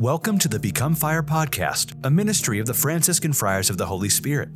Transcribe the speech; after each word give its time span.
Welcome 0.00 0.38
to 0.38 0.48
the 0.48 0.58
Become 0.58 0.94
Fire 0.94 1.22
podcast, 1.22 1.92
a 2.06 2.10
ministry 2.10 2.58
of 2.58 2.64
the 2.64 2.72
Franciscan 2.72 3.34
Friars 3.34 3.68
of 3.68 3.76
the 3.76 3.84
Holy 3.84 4.08
Spirit. 4.08 4.48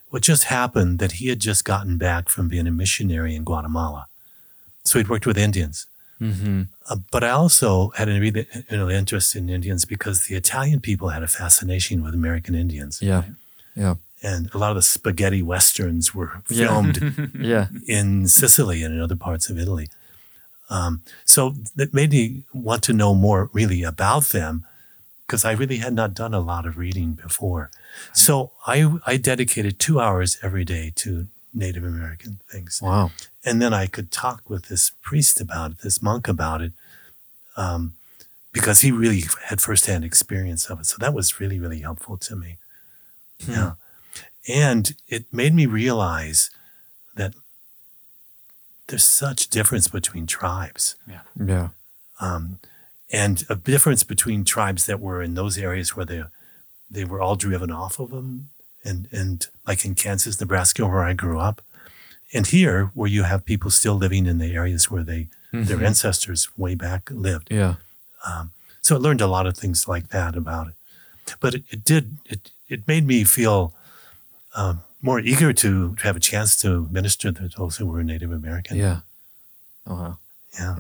What 0.10 0.22
just 0.22 0.46
happened 0.46 1.00
that 1.00 1.14
he 1.14 1.28
had 1.28 1.40
just 1.40 1.66
gotten 1.66 1.98
back 1.98 2.30
from 2.30 2.48
being 2.48 2.68
a 2.68 2.72
missionary 2.72 3.36
in 3.36 3.44
Guatemala. 3.44 4.08
So 4.84 4.98
he'd 5.00 5.10
worked 5.10 5.26
with 5.26 5.38
Indians. 5.38 5.86
Mm-hmm. 6.22 6.64
Uh, 6.90 6.96
but 7.12 7.24
I 7.24 7.30
also 7.32 7.90
had 7.98 8.08
an 8.08 8.22
really 8.22 8.46
you 8.70 8.78
know, 8.78 8.90
interest 8.90 9.36
in 9.36 9.50
Indians 9.50 9.84
because 9.86 10.28
the 10.28 10.36
Italian 10.36 10.80
people 10.80 11.10
had 11.10 11.24
a 11.24 11.28
fascination 11.28 12.04
with 12.04 12.14
American 12.14 12.56
Indians. 12.56 13.02
Yeah. 13.02 13.24
Yeah. 13.76 13.96
And 14.22 14.50
a 14.54 14.58
lot 14.58 14.70
of 14.72 14.76
the 14.78 14.82
spaghetti 14.84 15.42
westerns 15.42 16.16
were 16.16 16.42
Yeah. 16.50 16.68
filmed 16.68 17.32
Yeah. 17.40 17.68
in 17.88 18.28
Sicily 18.28 18.82
and 18.84 18.94
in 18.96 19.02
other 19.02 19.18
parts 19.18 19.50
of 19.50 19.58
Italy. 19.58 19.90
Um, 20.70 21.02
so 21.26 21.56
that 21.76 21.94
made 21.94 22.12
me 22.12 22.44
want 22.54 22.84
to 22.84 22.94
know 22.94 23.14
more 23.14 23.50
really 23.54 23.84
about 23.84 24.26
them 24.26 24.66
because 25.26 25.46
I 25.46 25.52
really 25.52 25.78
had 25.78 25.94
not 25.94 26.14
done 26.14 26.34
a 26.34 26.40
lot 26.40 26.66
of 26.66 26.78
reading 26.78 27.14
before. 27.14 27.72
So 28.14 28.52
I, 28.68 28.98
I 29.06 29.18
dedicated 29.18 29.80
two 29.80 30.00
hours 30.00 30.38
every 30.42 30.66
day 30.66 30.92
to 30.98 31.28
Native 31.54 31.84
American 31.84 32.40
things. 32.50 32.80
Wow. 32.82 33.12
And 33.46 33.62
then 33.62 33.74
I 33.74 33.88
could 33.88 34.12
talk 34.12 34.50
with 34.50 34.68
this 34.68 34.92
priest 35.02 35.40
about 35.40 35.72
it, 35.72 35.78
this 35.80 36.02
monk 36.02 36.28
about 36.28 36.62
it, 36.62 36.74
um, 37.56 37.94
because 38.52 38.82
he 38.82 38.92
really 38.92 39.24
had 39.46 39.62
firsthand 39.62 40.04
experience 40.04 40.70
of 40.70 40.80
it. 40.80 40.86
So 40.86 40.98
that 41.00 41.14
was 41.14 41.40
really, 41.40 41.60
really 41.60 41.80
helpful 41.80 42.18
to 42.18 42.36
me. 42.36 42.58
Yeah. 43.48 43.74
And 44.48 44.96
it 45.08 45.32
made 45.32 45.54
me 45.54 45.66
realize 45.66 46.50
that 47.16 47.34
there's 48.88 49.04
such 49.04 49.50
difference 49.50 49.88
between 49.88 50.26
tribes 50.28 50.96
Yeah. 51.38 51.70
um, 52.20 52.60
and 53.12 53.44
a 53.50 53.56
difference 53.56 54.04
between 54.04 54.44
tribes 54.44 54.86
that 54.86 55.00
were 55.00 55.22
in 55.24 55.34
those 55.36 55.58
areas 55.58 55.96
where 55.96 56.06
they 56.06 56.24
they 56.92 57.06
were 57.06 57.22
all 57.22 57.36
driven 57.36 57.72
off 57.72 58.00
of 58.00 58.10
them 58.12 58.50
and 58.84 59.08
and 59.12 59.48
like 59.68 59.86
in 59.86 59.96
Kansas, 59.96 60.40
Nebraska, 60.40 60.86
where 60.86 61.04
I 61.04 61.14
grew 61.14 61.40
up, 61.40 61.62
and 62.34 62.46
here 62.48 62.92
where 62.94 63.10
you 63.10 63.24
have 63.24 63.46
people 63.46 63.72
still 63.72 63.96
living 63.96 64.26
in 64.28 64.38
the 64.40 64.54
areas 64.54 64.92
where 64.92 65.04
they 65.04 65.28
their 65.52 65.84
ancestors 65.86 66.50
way 66.58 66.76
back 66.76 67.10
lived. 67.12 67.48
Yeah. 67.52 67.76
So 68.82 68.96
I 68.96 69.00
learned 69.00 69.22
a 69.22 69.28
lot 69.28 69.48
of 69.48 69.56
things 69.56 69.88
like 69.88 70.10
that 70.10 70.36
about 70.36 70.68
it. 70.68 70.74
But 71.40 71.54
it, 71.54 71.64
it 71.70 71.84
did 71.86 72.18
it 72.26 72.52
it 72.68 72.88
made 72.88 73.06
me 73.08 73.24
feel 73.24 73.74
um, 74.56 74.82
more 75.04 75.20
eager 75.20 75.54
to, 75.54 75.94
to 75.96 76.04
have 76.04 76.16
a 76.16 76.20
chance 76.20 76.60
to 76.62 76.88
minister 76.90 77.32
to 77.32 77.50
those 77.58 77.78
who 77.78 77.86
were 77.86 78.04
Native 78.04 78.32
American. 78.32 78.78
Yeah. 78.78 79.00
Oh, 79.86 79.94
wow. 79.96 80.18
yeah. 80.58 80.76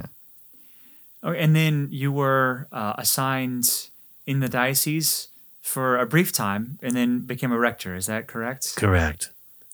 Oh, 1.22 1.31
and 1.34 1.56
then 1.56 1.89
you 1.91 2.11
were 2.11 2.67
uh, 2.72 2.94
assigned 2.97 3.89
in 4.25 4.39
the 4.39 4.50
diocese 4.50 5.28
for 5.61 5.97
a 5.97 6.06
brief 6.06 6.31
time, 6.34 6.78
and 6.81 6.94
then 6.95 7.19
became 7.19 7.51
a 7.51 7.57
rector. 7.57 7.95
Is 7.95 8.06
that 8.07 8.28
correct? 8.28 8.75
Correct. 8.75 9.29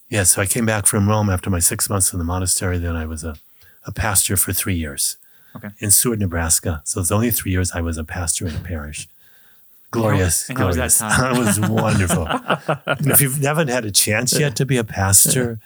Yes, 0.09 0.31
so 0.31 0.41
I 0.41 0.45
came 0.45 0.66
back 0.66 0.85
from 0.85 1.07
Rome 1.09 1.29
after 1.29 1.49
my 1.49 1.59
six 1.59 1.89
months 1.89 2.11
in 2.13 2.19
the 2.19 2.25
monastery. 2.25 2.77
Then 2.77 2.95
I 2.95 3.05
was 3.05 3.23
a, 3.23 3.35
a 3.85 3.91
pastor 3.91 4.35
for 4.37 4.53
three 4.53 4.75
years 4.75 5.17
Okay. 5.55 5.69
in 5.79 5.89
Seward, 5.91 6.19
Nebraska. 6.19 6.81
So 6.85 7.01
it's 7.01 7.11
only 7.11 7.31
three 7.31 7.51
years 7.51 7.71
I 7.71 7.81
was 7.81 7.97
a 7.97 8.03
pastor 8.03 8.47
in 8.47 8.55
a 8.55 8.59
parish. 8.59 9.07
Glorious. 9.91 10.50
And 10.50 10.57
how 10.57 10.67
was 10.67 10.75
that 10.75 10.91
glorious. 10.91 10.97
time? 11.00 11.35
it 11.35 11.39
was 11.39 11.59
wonderful. 11.59 12.27
And 12.85 13.11
if 13.11 13.22
you 13.22 13.29
haven't 13.31 13.69
had 13.69 13.85
a 13.85 13.91
chance 13.91 14.38
yet 14.39 14.55
to 14.57 14.66
be 14.66 14.77
a 14.77 14.83
pastor, 14.83 15.59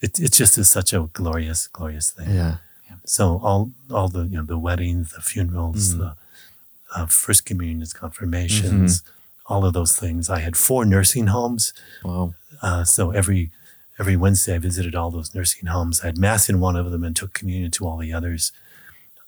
it, 0.00 0.18
it 0.20 0.32
just 0.32 0.56
is 0.58 0.68
such 0.68 0.92
a 0.92 1.08
glorious, 1.12 1.68
glorious 1.68 2.10
thing. 2.10 2.34
Yeah. 2.34 2.56
So 3.04 3.40
all 3.42 3.72
all 3.90 4.08
the 4.08 4.24
you 4.24 4.38
know 4.38 4.44
the 4.44 4.58
weddings, 4.58 5.12
the 5.12 5.20
funerals, 5.20 5.96
the 5.96 6.16
uh, 6.94 7.06
first 7.06 7.46
communions, 7.46 7.92
confirmations, 7.92 9.02
all 9.46 9.64
of 9.64 9.74
those 9.74 9.96
things. 9.96 10.28
I 10.28 10.40
had 10.40 10.56
four 10.56 10.84
nursing 10.84 11.28
homes. 11.28 11.72
Wow. 12.04 12.34
Uh, 12.62 12.84
so 12.84 13.12
every 13.12 13.50
every 13.98 14.16
Wednesday, 14.16 14.54
I 14.56 14.58
visited 14.58 14.94
all 14.94 15.10
those 15.10 15.34
nursing 15.34 15.66
homes. 15.66 16.00
I 16.02 16.06
had 16.06 16.18
mass 16.18 16.48
in 16.48 16.60
one 16.60 16.76
of 16.76 16.90
them 16.90 17.04
and 17.04 17.14
took 17.14 17.32
communion 17.32 17.70
to 17.72 17.86
all 17.86 17.96
the 17.96 18.12
others. 18.12 18.52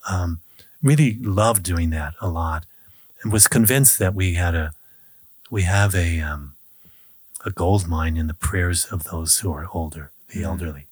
Um, 0.09 0.41
really 0.83 1.19
loved 1.21 1.63
doing 1.63 1.91
that 1.91 2.15
a 2.21 2.29
lot, 2.29 2.67
and 3.23 3.33
was 3.33 3.47
convinced 3.49 3.99
that 3.99 4.15
we 4.15 4.35
had 4.35 4.55
a 4.55 4.73
we 5.51 5.63
have 5.63 5.95
a 5.95 6.21
um, 6.21 6.55
a 7.45 7.51
gold 7.51 7.87
mine 7.87 8.17
in 8.17 8.27
the 8.27 8.35
prayers 8.35 8.87
of 8.87 9.05
those 9.05 9.39
who 9.41 9.53
are 9.53 9.69
older, 9.73 10.11
the 10.33 10.43
elderly. 10.43 10.87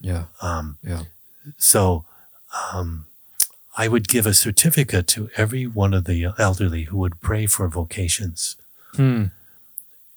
Yeah. 0.00 0.24
Um, 0.40 0.78
Yeah. 0.82 1.02
so 1.58 2.04
um, 2.72 3.06
I 3.76 3.88
would 3.88 4.08
give 4.08 4.24
a 4.26 4.32
certificate 4.34 5.06
to 5.08 5.28
every 5.36 5.66
one 5.66 5.92
of 5.92 6.04
the 6.04 6.26
elderly 6.38 6.84
who 6.84 6.96
would 6.98 7.20
pray 7.20 7.46
for 7.46 7.68
vocations. 7.68 8.56
Hmm. 8.94 9.24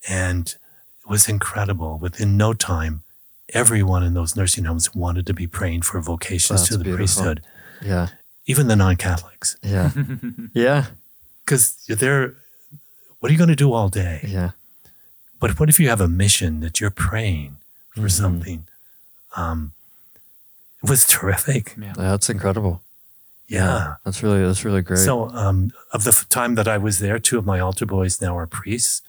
And 0.08 0.48
it 1.04 1.10
was 1.10 1.28
incredible. 1.28 1.98
Within 1.98 2.38
no 2.38 2.54
time, 2.54 3.04
everyone 3.54 4.04
in 4.04 4.14
those 4.14 4.36
nursing 4.36 4.64
homes 4.66 4.96
wanted 4.96 5.26
to 5.28 5.34
be 5.34 5.48
praying 5.48 5.82
for 5.82 6.00
vocations 6.00 6.62
That's 6.62 6.70
to 6.70 6.78
the 6.78 6.84
beautiful. 6.86 6.98
priesthood, 7.06 7.42
Yeah. 7.82 8.08
even 8.46 8.68
the 8.68 8.76
non 8.78 8.96
Catholics. 8.96 9.58
Yeah. 9.62 9.92
yeah. 10.54 10.86
Because 11.50 11.76
they're, 11.88 12.36
what 13.20 13.30
are 13.30 13.32
you 13.32 13.38
going 13.40 13.50
to 13.50 13.56
do 13.56 13.74
all 13.74 13.90
day? 13.90 14.22
Yeah. 14.28 14.52
But 15.40 15.60
what 15.60 15.68
if 15.68 15.80
you 15.80 15.90
have 15.90 16.00
a 16.00 16.08
mission 16.08 16.60
that 16.60 16.80
you're 16.80 16.92
praying 16.92 17.58
for 17.96 18.02
Mhm. 18.02 18.12
something? 18.12 18.68
Um, 19.36 19.72
it 20.84 20.90
was 20.90 21.08
terrific. 21.08 21.76
Yeah. 21.82 21.94
That's 21.98 22.30
incredible. 22.30 22.84
yeah. 23.48 23.96
That's 24.06 24.22
really 24.22 24.44
that's 24.46 24.64
really 24.64 24.84
great. 24.84 25.00
So, 25.00 25.30
um, 25.32 25.72
of 25.92 26.04
the 26.04 26.12
time 26.30 26.54
that 26.54 26.68
I 26.68 26.78
was 26.78 27.00
there, 27.00 27.18
two 27.18 27.40
of 27.40 27.46
my 27.48 27.60
altar 27.60 27.88
boys 27.88 28.22
now 28.22 28.38
are 28.38 28.46
priests, 28.46 29.02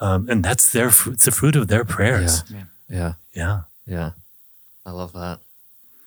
um, 0.00 0.26
and 0.30 0.42
that's 0.42 0.72
their 0.72 0.90
fr- 0.90 1.12
it's 1.12 1.26
the 1.26 1.30
fruit 1.30 1.54
of 1.54 1.68
their 1.68 1.84
prayers. 1.84 2.44
Yeah. 2.48 2.64
yeah. 2.88 3.12
Yeah. 3.34 3.60
Yeah. 3.86 4.10
I 4.86 4.90
love 4.92 5.12
that. 5.12 5.40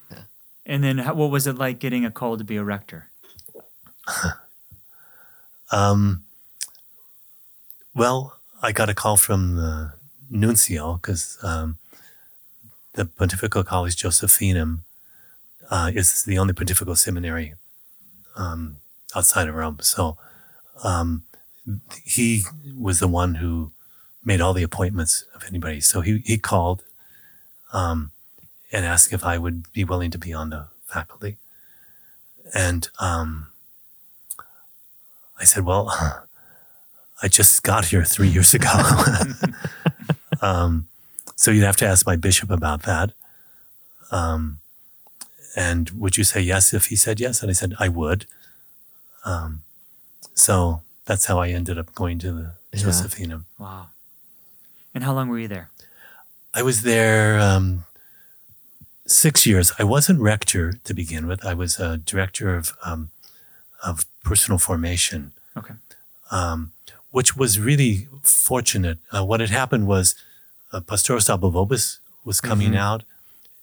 Yeah. 0.10 0.24
And 0.66 0.84
then 0.84 0.98
how, 0.98 1.14
what 1.14 1.30
was 1.30 1.46
it 1.46 1.60
like 1.60 1.78
getting 1.78 2.04
a 2.04 2.10
call 2.12 2.36
to 2.40 2.44
be 2.44 2.58
a 2.58 2.64
rector? 2.64 3.10
Um, 5.72 6.24
well, 7.96 8.38
I 8.62 8.72
got 8.72 8.90
a 8.90 8.94
call 8.94 9.18
from 9.18 9.56
the 9.56 9.94
nuncio 10.30 10.94
because 10.94 11.38
um, 11.44 11.78
the 12.94 13.06
Pontifical 13.06 13.64
College 13.64 13.96
Josephinum 13.96 14.80
uh, 15.70 15.92
is 15.94 16.24
the 16.24 16.38
only 16.38 16.54
pontifical 16.54 16.96
seminary 16.96 17.56
um, 18.36 18.78
outside 19.16 19.48
of 19.48 19.56
Rome. 19.56 19.80
So 19.82 20.18
um, 20.84 21.24
he 22.06 22.44
was 22.78 23.00
the 23.00 23.08
one 23.08 23.36
who 23.36 23.72
made 24.24 24.42
all 24.42 24.54
the 24.54 24.64
appointments 24.64 25.26
of 25.34 25.46
anybody. 25.48 25.80
So 25.80 26.02
he, 26.02 26.22
he 26.26 26.38
called 26.38 26.84
um, 27.74 28.12
and 28.72 28.86
asked 28.86 29.14
if 29.14 29.24
I 29.24 29.38
would 29.38 29.72
be 29.72 29.84
willing 29.84 30.12
to 30.12 30.18
be 30.18 30.34
on 30.34 30.50
the 30.50 30.68
faculty. 30.86 31.38
And 32.54 32.90
um, 33.00 33.51
I 35.42 35.44
said, 35.44 35.66
Well, 35.66 35.90
I 37.22 37.28
just 37.28 37.64
got 37.64 37.86
here 37.86 38.04
three 38.06 38.30
years 38.30 38.54
ago. 38.54 38.70
um, 40.42 40.88
so 41.36 41.52
you'd 41.52 41.64
have 41.64 41.78
to 41.78 41.88
ask 41.88 42.06
my 42.06 42.16
bishop 42.16 42.50
about 42.52 42.84
that. 42.84 43.12
Um, 44.12 44.60
and 45.56 45.90
would 45.92 46.18
you 46.18 46.24
say 46.24 46.40
yes 46.42 46.74
if 46.74 46.86
he 46.88 46.96
said 46.96 47.20
yes? 47.20 47.42
And 47.42 47.50
I 47.50 47.54
said, 47.54 47.74
I 47.80 47.88
would. 47.90 48.26
Um, 49.26 49.64
so 50.34 50.82
that's 51.06 51.26
how 51.26 51.40
I 51.40 51.50
ended 51.50 51.78
up 51.78 51.94
going 51.96 52.20
to 52.20 52.32
the 52.32 52.54
Yeah. 52.74 52.80
Josephinum. 52.86 53.44
Wow. 53.60 53.88
And 54.94 55.04
how 55.04 55.14
long 55.14 55.30
were 55.30 55.40
you 55.40 55.48
there? 55.48 55.70
I 56.54 56.62
was 56.64 56.82
there 56.84 57.40
um, 57.40 57.86
six 59.08 59.46
years. 59.46 59.72
I 59.80 59.84
wasn't 59.84 60.20
rector 60.20 60.74
to 60.84 60.94
begin 60.94 61.28
with. 61.28 61.46
I 61.46 61.54
was 61.54 61.80
a 61.80 61.98
director 61.98 62.56
of 62.56 62.74
um, 62.86 63.10
of 63.84 64.06
personal 64.24 64.58
formation, 64.60 65.34
Okay. 65.58 65.74
um, 66.32 66.72
which 67.12 67.36
was 67.36 67.60
really 67.60 68.08
fortunate. 68.24 68.98
Uh, 69.12 69.24
what 69.26 69.40
had 69.40 69.50
happened 69.50 69.88
was 69.88 70.16
uh, 70.72 70.80
Pastores 70.80 71.28
Dabo 71.28 71.52
Vobis 71.52 72.00
was 72.24 72.40
coming 72.42 72.76
out, 72.76 73.04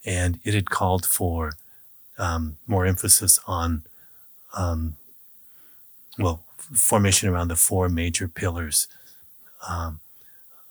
and 0.04 0.40
it 0.44 0.54
had 0.54 0.68
called 0.70 1.06
for 1.06 1.52
um, 2.18 2.56
more 2.66 2.84
emphasis 2.86 3.38
on, 3.46 3.82
um, 4.56 4.96
well, 6.18 6.42
formation 6.74 7.28
around 7.28 7.48
the 7.48 7.56
four 7.56 7.88
major 7.88 8.28
pillars 8.28 8.88
um, 9.68 10.00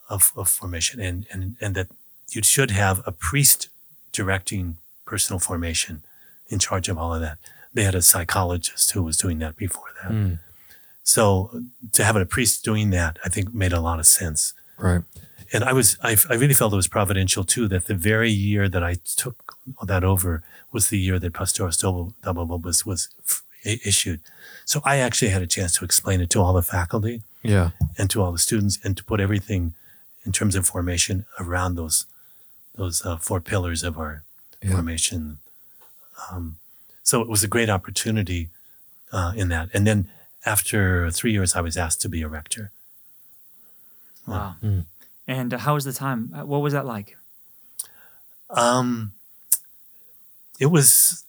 of, 0.09 0.31
of 0.35 0.49
formation, 0.49 0.99
and, 0.99 1.25
and 1.31 1.55
and 1.61 1.75
that 1.75 1.87
you 2.31 2.43
should 2.43 2.71
have 2.71 3.01
a 3.05 3.11
priest 3.11 3.69
directing 4.11 4.77
personal 5.05 5.39
formation 5.39 6.03
in 6.49 6.59
charge 6.59 6.89
of 6.89 6.97
all 6.97 7.13
of 7.13 7.21
that. 7.21 7.37
They 7.77 7.83
had 7.83 7.93
a 7.95 8.01
psychologist 8.01 8.91
who 8.93 9.03
was 9.03 9.17
doing 9.17 9.37
that 9.43 9.55
before 9.55 9.89
that. 10.01 10.11
Mm, 10.11 10.39
So 11.03 11.23
to 11.91 12.03
have 12.03 12.15
a 12.15 12.25
priest 12.25 12.65
doing 12.65 12.89
that, 12.89 13.13
I 13.23 13.29
think 13.29 13.53
made 13.53 13.71
a 13.71 13.79
lot 13.89 13.99
of 13.99 14.07
sense. 14.07 14.53
right. 14.77 15.03
And 15.53 15.63
I 15.63 15.73
was, 15.73 15.95
I, 16.09 16.17
I 16.29 16.33
really 16.41 16.53
felt 16.55 16.73
it 16.73 16.75
was 16.83 16.87
providential 16.89 17.43
too 17.45 17.67
that 17.69 17.85
the 17.85 17.93
very 18.11 18.31
year 18.31 18.67
that 18.67 18.83
I 18.91 18.95
took 19.15 19.35
that 19.91 20.03
over 20.03 20.41
was 20.73 20.87
the 20.89 20.97
year 20.97 21.19
that 21.19 21.33
Pastores 21.33 21.77
Dabo 21.81 22.13
Vobis 22.47 22.85
was 22.85 23.07
f- 23.23 23.43
i- 23.65 23.79
issued. 23.85 24.19
So 24.65 24.81
I 24.83 24.97
actually 24.97 25.29
had 25.31 25.41
a 25.43 25.47
chance 25.47 25.71
to 25.77 25.85
explain 25.85 26.19
it 26.21 26.29
to 26.31 26.41
all 26.41 26.53
the 26.53 26.61
faculty 26.77 27.21
Yeah. 27.43 27.69
and 27.97 28.09
to 28.09 28.21
all 28.23 28.31
the 28.33 28.39
students 28.47 28.77
and 28.83 28.97
to 28.97 29.03
put 29.03 29.19
everything 29.21 29.73
in 30.25 30.31
terms 30.33 30.55
of 30.55 30.65
formation 30.67 31.25
around 31.39 31.75
those 31.75 32.07
those 32.75 33.05
uh, 33.05 33.17
four 33.27 33.39
pillars 33.39 33.83
of 33.83 33.97
our 33.97 34.23
Yeah. 34.61 34.71
formation. 34.73 35.37
Um, 36.31 36.57
so 37.07 37.21
it 37.21 37.29
was 37.29 37.41
a 37.41 37.47
great 37.47 37.69
opportunity 37.69 38.49
uh, 39.13 39.31
in 39.33 39.47
that. 39.47 39.69
And 39.73 39.87
then 39.87 40.09
after 40.45 41.09
three 41.09 41.31
years, 41.31 41.55
I 41.55 41.61
was 41.61 41.77
asked 41.77 42.01
to 42.01 42.09
be 42.09 42.21
a 42.21 42.27
rector. 42.27 42.71
Wow. 44.27 44.55
Mm. 44.61 44.83
And 45.25 45.53
uh, 45.53 45.57
how 45.59 45.75
was 45.75 45.85
the 45.85 45.93
time? 45.93 46.33
Uh, 46.35 46.45
What 46.45 46.61
was 46.61 46.73
that 46.73 46.85
like? 46.85 47.15
Um, 48.49 49.13
it 50.59 50.65
was 50.65 51.23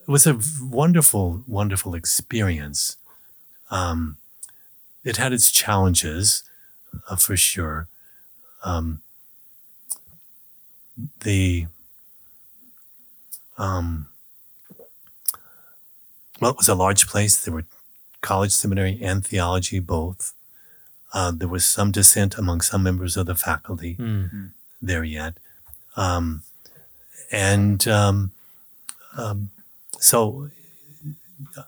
it 0.00 0.08
was 0.10 0.26
a 0.26 0.38
wonderful, 0.58 1.44
wonderful 1.46 1.94
experience. 1.94 2.96
Um, 3.70 4.16
it 5.04 5.18
had 5.18 5.34
its 5.34 5.50
challenges, 5.50 6.44
uh, 7.10 7.16
for 7.16 7.36
sure. 7.36 7.88
Um, 8.64 9.02
the 11.20 11.66
um, 13.58 14.06
well, 16.40 16.50
it 16.52 16.56
was 16.56 16.68
a 16.68 16.74
large 16.74 17.06
place. 17.06 17.36
There 17.42 17.54
were 17.54 17.64
college, 18.20 18.52
seminary, 18.52 18.98
and 19.02 19.26
theology 19.26 19.78
both. 19.78 20.32
Uh, 21.12 21.30
there 21.32 21.48
was 21.48 21.66
some 21.66 21.90
dissent 21.90 22.38
among 22.38 22.60
some 22.60 22.82
members 22.82 23.16
of 23.16 23.26
the 23.26 23.34
faculty 23.34 23.96
Mm. 23.96 24.50
there 24.80 25.04
yet. 25.04 25.34
Um, 25.96 26.42
and 27.32 27.86
um, 27.88 28.30
um, 29.16 29.50
so 29.98 30.50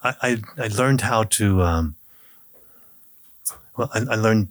I, 0.02 0.14
I, 0.22 0.42
I 0.58 0.66
learned 0.69 1.00
how 1.02 1.25
to, 1.25 1.62
um, 1.62 1.96
well, 3.76 3.90
I, 3.94 3.98
I 4.10 4.14
learned 4.14 4.48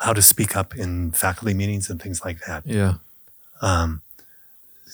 how 0.00 0.12
to 0.12 0.22
speak 0.22 0.56
up 0.56 0.74
in 0.76 1.12
faculty 1.12 1.54
meetings 1.54 1.88
and 1.90 2.00
things 2.02 2.24
like 2.24 2.40
that. 2.46 2.66
Yeah. 2.66 2.94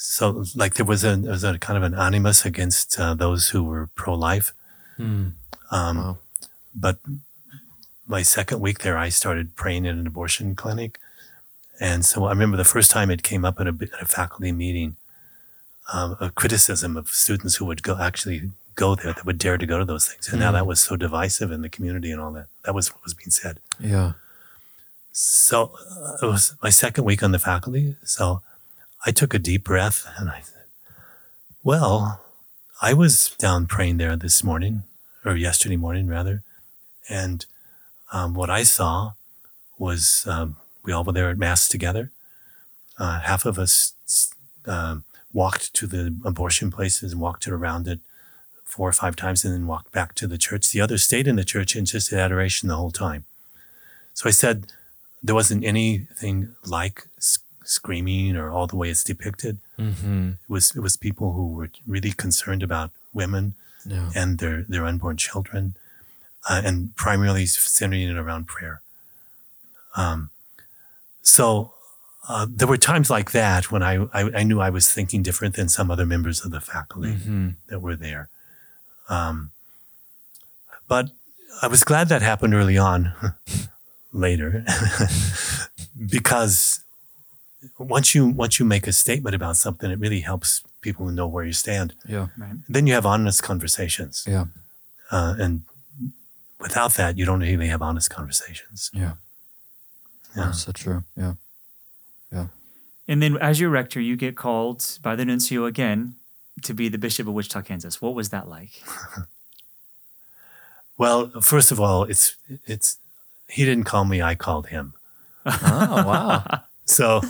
So, 0.00 0.44
like, 0.54 0.74
there 0.74 0.86
was 0.86 1.02
a, 1.04 1.16
there 1.16 1.32
was 1.32 1.42
a 1.44 1.58
kind 1.58 1.76
of 1.76 1.82
an 1.82 1.94
animus 1.98 2.44
against 2.44 2.98
uh, 3.00 3.14
those 3.14 3.48
who 3.48 3.64
were 3.64 3.88
pro 3.96 4.14
life. 4.14 4.52
Mm. 4.98 5.32
Um, 5.72 5.96
Wow. 5.96 6.18
But 6.74 6.98
my 8.06 8.22
second 8.22 8.60
week 8.60 8.78
there, 8.80 8.96
I 8.96 9.08
started 9.08 9.56
praying 9.56 9.84
in 9.86 9.98
an 9.98 10.06
abortion 10.06 10.54
clinic. 10.54 10.98
And 11.80 12.04
so 12.04 12.26
I 12.26 12.30
remember 12.30 12.56
the 12.56 12.64
first 12.64 12.90
time 12.92 13.10
it 13.10 13.22
came 13.24 13.44
up 13.44 13.58
at 13.60 13.66
a, 13.66 13.76
at 13.94 14.02
a 14.02 14.06
faculty 14.06 14.52
meeting, 14.52 14.96
um, 15.92 16.16
a 16.20 16.30
criticism 16.30 16.96
of 16.96 17.08
students 17.08 17.56
who 17.56 17.64
would 17.64 17.82
go 17.82 17.98
actually 17.98 18.52
go 18.76 18.94
there, 18.94 19.12
that 19.12 19.26
would 19.26 19.38
dare 19.38 19.58
to 19.58 19.66
go 19.66 19.78
to 19.78 19.84
those 19.84 20.06
things. 20.06 20.28
And 20.28 20.38
now 20.38 20.50
Mm. 20.50 20.54
that 20.54 20.66
was 20.66 20.78
so 20.80 20.94
divisive 20.94 21.50
in 21.50 21.62
the 21.62 21.68
community 21.68 22.12
and 22.12 22.20
all 22.20 22.32
that. 22.32 22.46
That 22.64 22.74
was 22.74 22.92
what 22.94 23.02
was 23.02 23.14
being 23.14 23.30
said. 23.30 23.58
Yeah. 23.80 24.12
So 25.12 25.72
uh, 25.90 26.18
it 26.22 26.26
was 26.26 26.54
my 26.62 26.70
second 26.70 27.02
week 27.04 27.22
on 27.24 27.32
the 27.32 27.40
faculty. 27.40 27.96
So 28.04 28.42
I 29.06 29.10
took 29.10 29.34
a 29.34 29.38
deep 29.38 29.64
breath 29.64 30.06
and 30.18 30.28
I 30.28 30.40
said, 30.40 30.64
Well, 31.62 32.20
I 32.80 32.94
was 32.94 33.34
down 33.38 33.66
praying 33.66 33.96
there 33.96 34.16
this 34.16 34.42
morning, 34.42 34.84
or 35.24 35.36
yesterday 35.36 35.76
morning 35.76 36.06
rather. 36.06 36.42
And 37.08 37.46
um, 38.12 38.34
what 38.34 38.50
I 38.50 38.62
saw 38.62 39.12
was 39.78 40.26
um, 40.28 40.56
we 40.84 40.92
all 40.92 41.04
were 41.04 41.12
there 41.12 41.30
at 41.30 41.38
Mass 41.38 41.68
together. 41.68 42.10
Uh, 42.98 43.20
half 43.20 43.44
of 43.44 43.58
us 43.58 43.94
um, 44.66 45.04
walked 45.32 45.72
to 45.74 45.86
the 45.86 46.14
abortion 46.24 46.70
places 46.70 47.12
and 47.12 47.20
walked 47.20 47.46
around 47.46 47.86
it 47.86 48.00
four 48.64 48.88
or 48.88 48.92
five 48.92 49.16
times 49.16 49.44
and 49.44 49.54
then 49.54 49.66
walked 49.66 49.92
back 49.92 50.14
to 50.16 50.26
the 50.26 50.38
church. 50.38 50.70
The 50.70 50.80
others 50.80 51.04
stayed 51.04 51.26
in 51.26 51.36
the 51.36 51.44
church 51.44 51.74
and 51.74 51.86
just 51.86 52.10
did 52.10 52.18
adoration 52.18 52.68
the 52.68 52.76
whole 52.76 52.90
time. 52.90 53.24
So 54.14 54.28
I 54.28 54.32
said, 54.32 54.66
there 55.22 55.34
wasn't 55.34 55.64
anything 55.64 56.54
like 56.64 57.08
screaming 57.68 58.36
or 58.36 58.50
all 58.50 58.66
the 58.66 58.76
way 58.76 58.88
it's 58.90 59.04
depicted. 59.04 59.58
Mm-hmm. 59.78 60.28
It 60.30 60.48
was 60.50 60.74
it 60.76 60.80
was 60.80 60.96
people 60.96 61.32
who 61.32 61.46
were 61.52 61.70
really 61.86 62.12
concerned 62.12 62.62
about 62.62 62.90
women 63.12 63.54
Yeah. 63.84 64.10
and 64.14 64.38
their 64.38 64.64
their 64.68 64.84
unborn 64.86 65.16
children, 65.16 65.74
uh, 66.48 66.62
and 66.64 66.94
primarily 66.96 67.46
centering 67.46 68.08
it 68.08 68.16
around 68.16 68.46
prayer. 68.46 68.80
Um, 69.96 70.30
so 71.22 71.72
uh, 72.28 72.46
there 72.48 72.68
were 72.68 72.78
times 72.78 73.08
like 73.10 73.30
that 73.32 73.70
when 73.72 73.82
I, 73.82 73.94
I 74.12 74.40
I 74.40 74.42
knew 74.44 74.60
I 74.60 74.70
was 74.70 74.90
thinking 74.92 75.22
different 75.22 75.54
than 75.56 75.68
some 75.68 75.90
other 75.92 76.06
members 76.06 76.44
of 76.44 76.50
the 76.50 76.60
faculty 76.60 77.12
Mm-hmm. 77.14 77.48
that 77.68 77.80
were 77.80 77.96
there. 77.96 78.28
Um, 79.08 79.50
but 80.88 81.06
I 81.62 81.66
was 81.68 81.84
glad 81.84 82.08
that 82.08 82.22
happened 82.22 82.54
early 82.54 82.78
on, 82.78 83.12
later, 84.12 84.64
because 86.10 86.80
once 87.78 88.14
you 88.14 88.26
once 88.26 88.58
you 88.58 88.64
make 88.66 88.86
a 88.86 88.92
statement 88.92 89.34
about 89.34 89.56
something, 89.56 89.90
it 89.90 89.98
really 89.98 90.20
helps 90.20 90.62
people 90.80 91.06
know 91.06 91.26
where 91.26 91.44
you 91.44 91.52
stand. 91.52 91.94
Yeah. 92.08 92.28
Right. 92.38 92.56
Then 92.68 92.86
you 92.86 92.94
have 92.94 93.06
honest 93.06 93.42
conversations, 93.42 94.24
Yeah. 94.26 94.44
uh, 95.10 95.34
and 95.38 95.62
without 96.60 96.94
that, 96.94 97.16
you 97.18 97.24
don't 97.24 97.40
really 97.40 97.68
have 97.68 97.82
honest 97.82 98.10
conversations. 98.10 98.90
Yeah. 98.94 99.14
Yeah. 100.36 100.44
That's 100.46 100.62
so 100.64 100.72
true. 100.72 101.04
Yeah. 101.16 101.34
And 103.10 103.22
then, 103.22 103.38
as 103.38 103.58
your 103.58 103.70
rector, 103.70 104.00
you 104.02 104.16
get 104.16 104.36
called 104.36 104.98
by 105.02 105.16
the 105.16 105.24
nuncio 105.24 105.64
again 105.64 106.16
to 106.62 106.74
be 106.74 106.90
the 106.90 106.98
bishop 106.98 107.26
of 107.26 107.32
Wichita, 107.32 107.62
Kansas. 107.62 108.02
What 108.02 108.14
was 108.14 108.28
that 108.28 108.48
like? 108.48 108.82
Well, 110.96 111.30
first 111.40 111.70
of 111.70 111.80
all, 111.80 112.02
it's 112.04 112.36
it's 112.66 112.98
he 113.48 113.64
didn't 113.64 113.84
call 113.84 114.04
me; 114.04 114.20
I 114.20 114.34
called 114.34 114.66
him. 114.68 114.94
Oh, 115.46 116.04
wow. 116.06 116.44
So, 116.84 117.20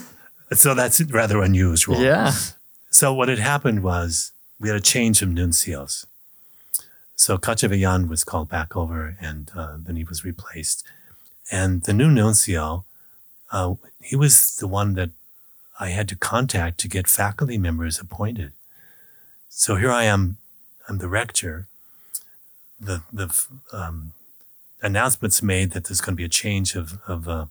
so 0.53 0.75
that's 0.75 1.01
rather 1.03 1.43
unusual. 1.43 2.01
yeah. 2.01 2.33
So 2.91 3.13
what 3.13 3.29
had 3.29 3.39
happened 3.39 3.83
was, 3.83 4.33
we 4.59 4.69
had 4.69 4.77
a 4.77 4.81
change 4.81 5.23
of 5.23 5.29
nuncios. 5.29 6.07
So 7.15 7.37
Cacciavillan 7.37 8.09
was 8.09 8.25
called 8.25 8.49
back 8.49 8.77
over, 8.77 9.17
and 9.21 9.51
uh, 9.55 9.77
then 9.79 9.97
he 9.97 10.05
was 10.05 10.25
replaced. 10.25 10.85
And 11.51 11.83
the 11.83 11.93
new 11.93 12.11
nuncio, 12.11 12.85
uh, 13.51 13.75
he 14.01 14.17
was 14.17 14.57
the 14.57 14.67
one 14.69 14.95
that 14.95 15.11
I 15.81 15.91
had 15.91 16.09
to 16.09 16.17
contact 16.17 16.79
to 16.81 16.89
get 16.89 17.07
faculty 17.07 17.59
members 17.59 17.99
appointed. 18.01 18.53
So 19.49 19.77
here 19.77 19.91
I 19.91 20.05
am, 20.05 20.39
I'm 20.89 20.99
the 20.99 21.09
rector. 21.09 21.67
The 22.81 23.03
the 23.13 23.29
um, 23.73 24.13
announcements 24.81 25.43
made 25.43 25.73
that 25.73 25.85
there's 25.85 26.01
going 26.01 26.15
to 26.15 26.17
be 26.17 26.25
a 26.25 26.29
change 26.29 26.77
of 26.77 27.01
of 27.07 27.29
uh, 27.29 27.47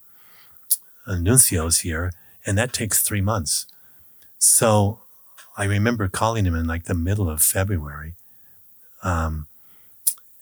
nuncios 1.07 1.81
here, 1.81 2.11
and 2.47 2.57
that 2.57 2.73
takes 2.73 3.01
three 3.01 3.21
months. 3.21 3.67
So 4.39 5.01
I 5.57 5.65
remember 5.65 6.07
calling 6.07 6.45
him 6.45 6.55
in 6.55 6.65
like 6.65 6.85
the 6.85 6.95
middle 6.95 7.29
of 7.29 7.41
February, 7.41 8.13
um, 9.03 9.47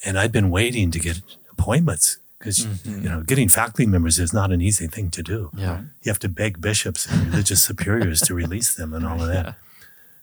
and 0.05 0.17
I'd 0.17 0.31
been 0.31 0.49
waiting 0.49 0.91
to 0.91 0.99
get 0.99 1.21
appointments 1.51 2.19
because 2.37 2.65
you 2.85 3.09
know 3.09 3.21
getting 3.21 3.49
faculty 3.49 3.87
members 3.87 4.19
is 4.19 4.31
not 4.31 4.51
an 4.51 4.61
easy 4.61 4.87
thing 4.87 5.09
to 5.11 5.23
do. 5.23 5.49
Yeah. 5.57 5.81
You 6.03 6.11
have 6.11 6.19
to 6.19 6.29
beg 6.29 6.61
bishops 6.61 7.07
and 7.07 7.27
religious 7.27 7.63
superiors 7.69 8.21
to 8.21 8.35
release 8.35 8.73
them 8.73 8.93
and 8.93 9.05
all 9.05 9.21
of 9.21 9.27
that. 9.27 9.55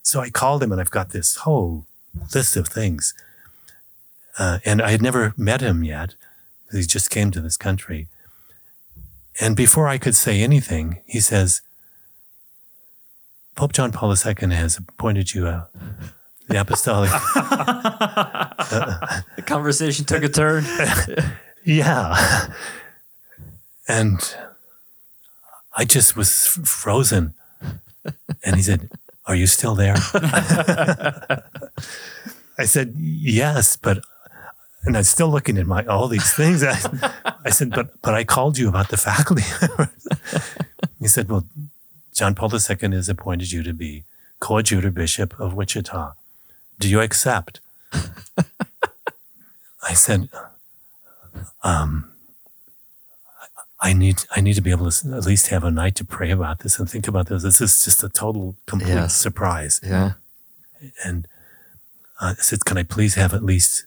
So 0.03 0.21
I 0.21 0.31
called 0.31 0.63
him, 0.63 0.73
and 0.73 0.81
I've 0.81 0.91
got 0.91 1.11
this 1.11 1.37
whole 1.37 1.87
list 2.35 2.57
of 2.57 2.69
things. 2.69 3.15
Uh, 4.39 4.59
and 4.65 4.81
I 4.81 4.91
had 4.91 5.03
never 5.03 5.35
met 5.37 5.61
him 5.61 5.85
yet. 5.85 6.15
He 6.71 6.83
just 6.83 7.11
came 7.11 7.31
to 7.33 7.41
this 7.41 7.57
country. 7.57 8.09
And 9.41 9.57
before 9.57 9.89
I 9.89 9.99
could 9.99 10.15
say 10.15 10.41
anything, 10.41 11.01
he 11.07 11.21
says, 11.21 11.61
Pope 13.55 13.73
John 13.73 13.93
Paul 13.93 14.11
II 14.11 14.55
has 14.55 14.79
appointed 14.79 15.35
you 15.35 15.47
a, 15.47 15.69
the 16.49 16.61
apostolic. 16.61 17.11
The 19.37 19.43
conversation 19.43 20.05
took 20.05 20.23
a 20.23 20.29
turn. 20.29 20.65
yeah. 21.65 22.49
And 23.89 24.37
I 25.77 25.85
just 25.85 26.17
was 26.17 26.47
frozen. 26.65 27.35
And 28.45 28.57
he 28.57 28.63
said, 28.63 28.89
Are 29.27 29.35
you 29.35 29.47
still 29.47 29.75
there? 29.75 29.97
I 32.59 32.65
said, 32.65 32.95
Yes, 32.97 33.77
but 33.77 34.03
and 34.85 34.97
I'm 34.97 35.05
still 35.05 35.29
looking 35.29 35.59
at 35.59 35.67
my 35.67 35.85
all 35.87 36.09
these 36.09 36.33
things. 36.33 36.63
I, 36.65 36.79
I 37.45 37.51
said, 37.51 37.71
but 37.71 38.01
but 38.03 38.15
I 38.15 38.25
called 38.25 38.59
you 38.59 38.69
about 38.69 38.89
the 38.89 38.97
faculty. 38.97 39.45
he 41.01 41.09
said, 41.09 41.29
Well, 41.29 41.47
John 42.15 42.35
Paul 42.35 42.51
II 42.55 42.91
has 42.95 43.09
appointed 43.09 43.53
you 43.53 43.63
to 43.63 43.73
be 43.73 44.05
coadjutor 44.41 44.91
bishop 44.91 45.39
of 45.41 45.55
Wichita. 45.55 46.13
Do 46.79 46.89
you 46.89 47.01
accept? 47.01 47.61
I 49.83 49.95
said, 49.95 50.29
um, 51.63 52.13
I 53.81 53.93
need 53.93 54.25
I 54.35 54.41
need 54.41 54.55
to 54.55 54.61
be 54.61 54.71
able 54.71 54.91
to 54.91 55.15
at 55.17 55.27
least 55.27 55.49
have 55.49 55.65
a 55.65 55.71
night 55.71 55.97
to 55.97 56.05
pray 56.05 56.31
about 56.31 56.61
this 56.61 56.79
and 56.79 56.89
think 56.89 57.09
about 57.09 57.27
this. 57.27 57.43
This 57.43 57.61
is 57.61 57.85
just 57.85 58.03
a 58.05 58.09
total 58.09 58.57
complete 58.67 58.95
Yes. 58.95 59.15
surprise. 59.17 59.81
Yeah. 59.83 60.13
And 61.05 61.27
uh, 62.21 62.35
I 62.39 62.43
said, 62.43 62.65
Can 62.65 62.79
I 62.79 62.85
please 62.85 63.17
have 63.17 63.35
at 63.35 63.43
least 63.43 63.87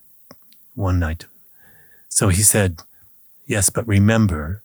one 0.74 1.00
night? 1.00 1.25
So 2.10 2.27
he 2.29 2.41
said, 2.41 2.82
Yes, 3.46 3.70
but 3.70 3.88
remember 3.88 4.63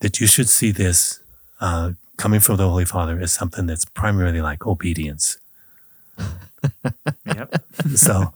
that 0.00 0.20
you 0.20 0.26
should 0.28 0.48
see 0.48 0.70
this 0.70 1.18
uh, 1.60 1.92
coming 2.16 2.40
from 2.40 2.56
the 2.56 2.68
Holy 2.68 2.84
Father 2.84 3.20
is 3.20 3.32
something 3.32 3.66
that's 3.66 3.84
primarily 3.84 4.40
like 4.40 4.66
obedience. 4.66 5.38
Yep. 7.26 7.64
So, 7.96 8.32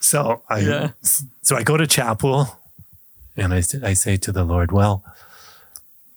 so 0.00 0.42
I 0.48 0.58
Yeah. 0.60 0.90
so 1.42 1.56
I 1.56 1.62
go 1.62 1.76
to 1.76 1.86
chapel, 1.86 2.58
and 3.36 3.52
I 3.54 3.62
I 3.82 3.94
say 3.94 4.16
to 4.16 4.32
the 4.32 4.44
Lord, 4.44 4.72
well, 4.72 5.02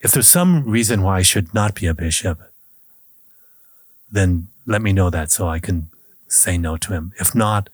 if 0.01 0.11
there's 0.11 0.27
some 0.27 0.63
reason 0.63 1.01
why 1.01 1.19
I 1.19 1.21
should 1.23 1.53
not 1.53 1.75
be 1.75 1.85
a 1.87 1.93
bishop, 1.93 2.39
then 4.11 4.47
let 4.65 4.81
me 4.81 4.93
know 4.93 5.09
that 5.09 5.31
so 5.31 5.47
I 5.47 5.59
can 5.59 5.89
say 6.27 6.57
no 6.57 6.77
to 6.77 6.93
him. 6.93 7.13
If 7.19 7.33
not, 7.35 7.69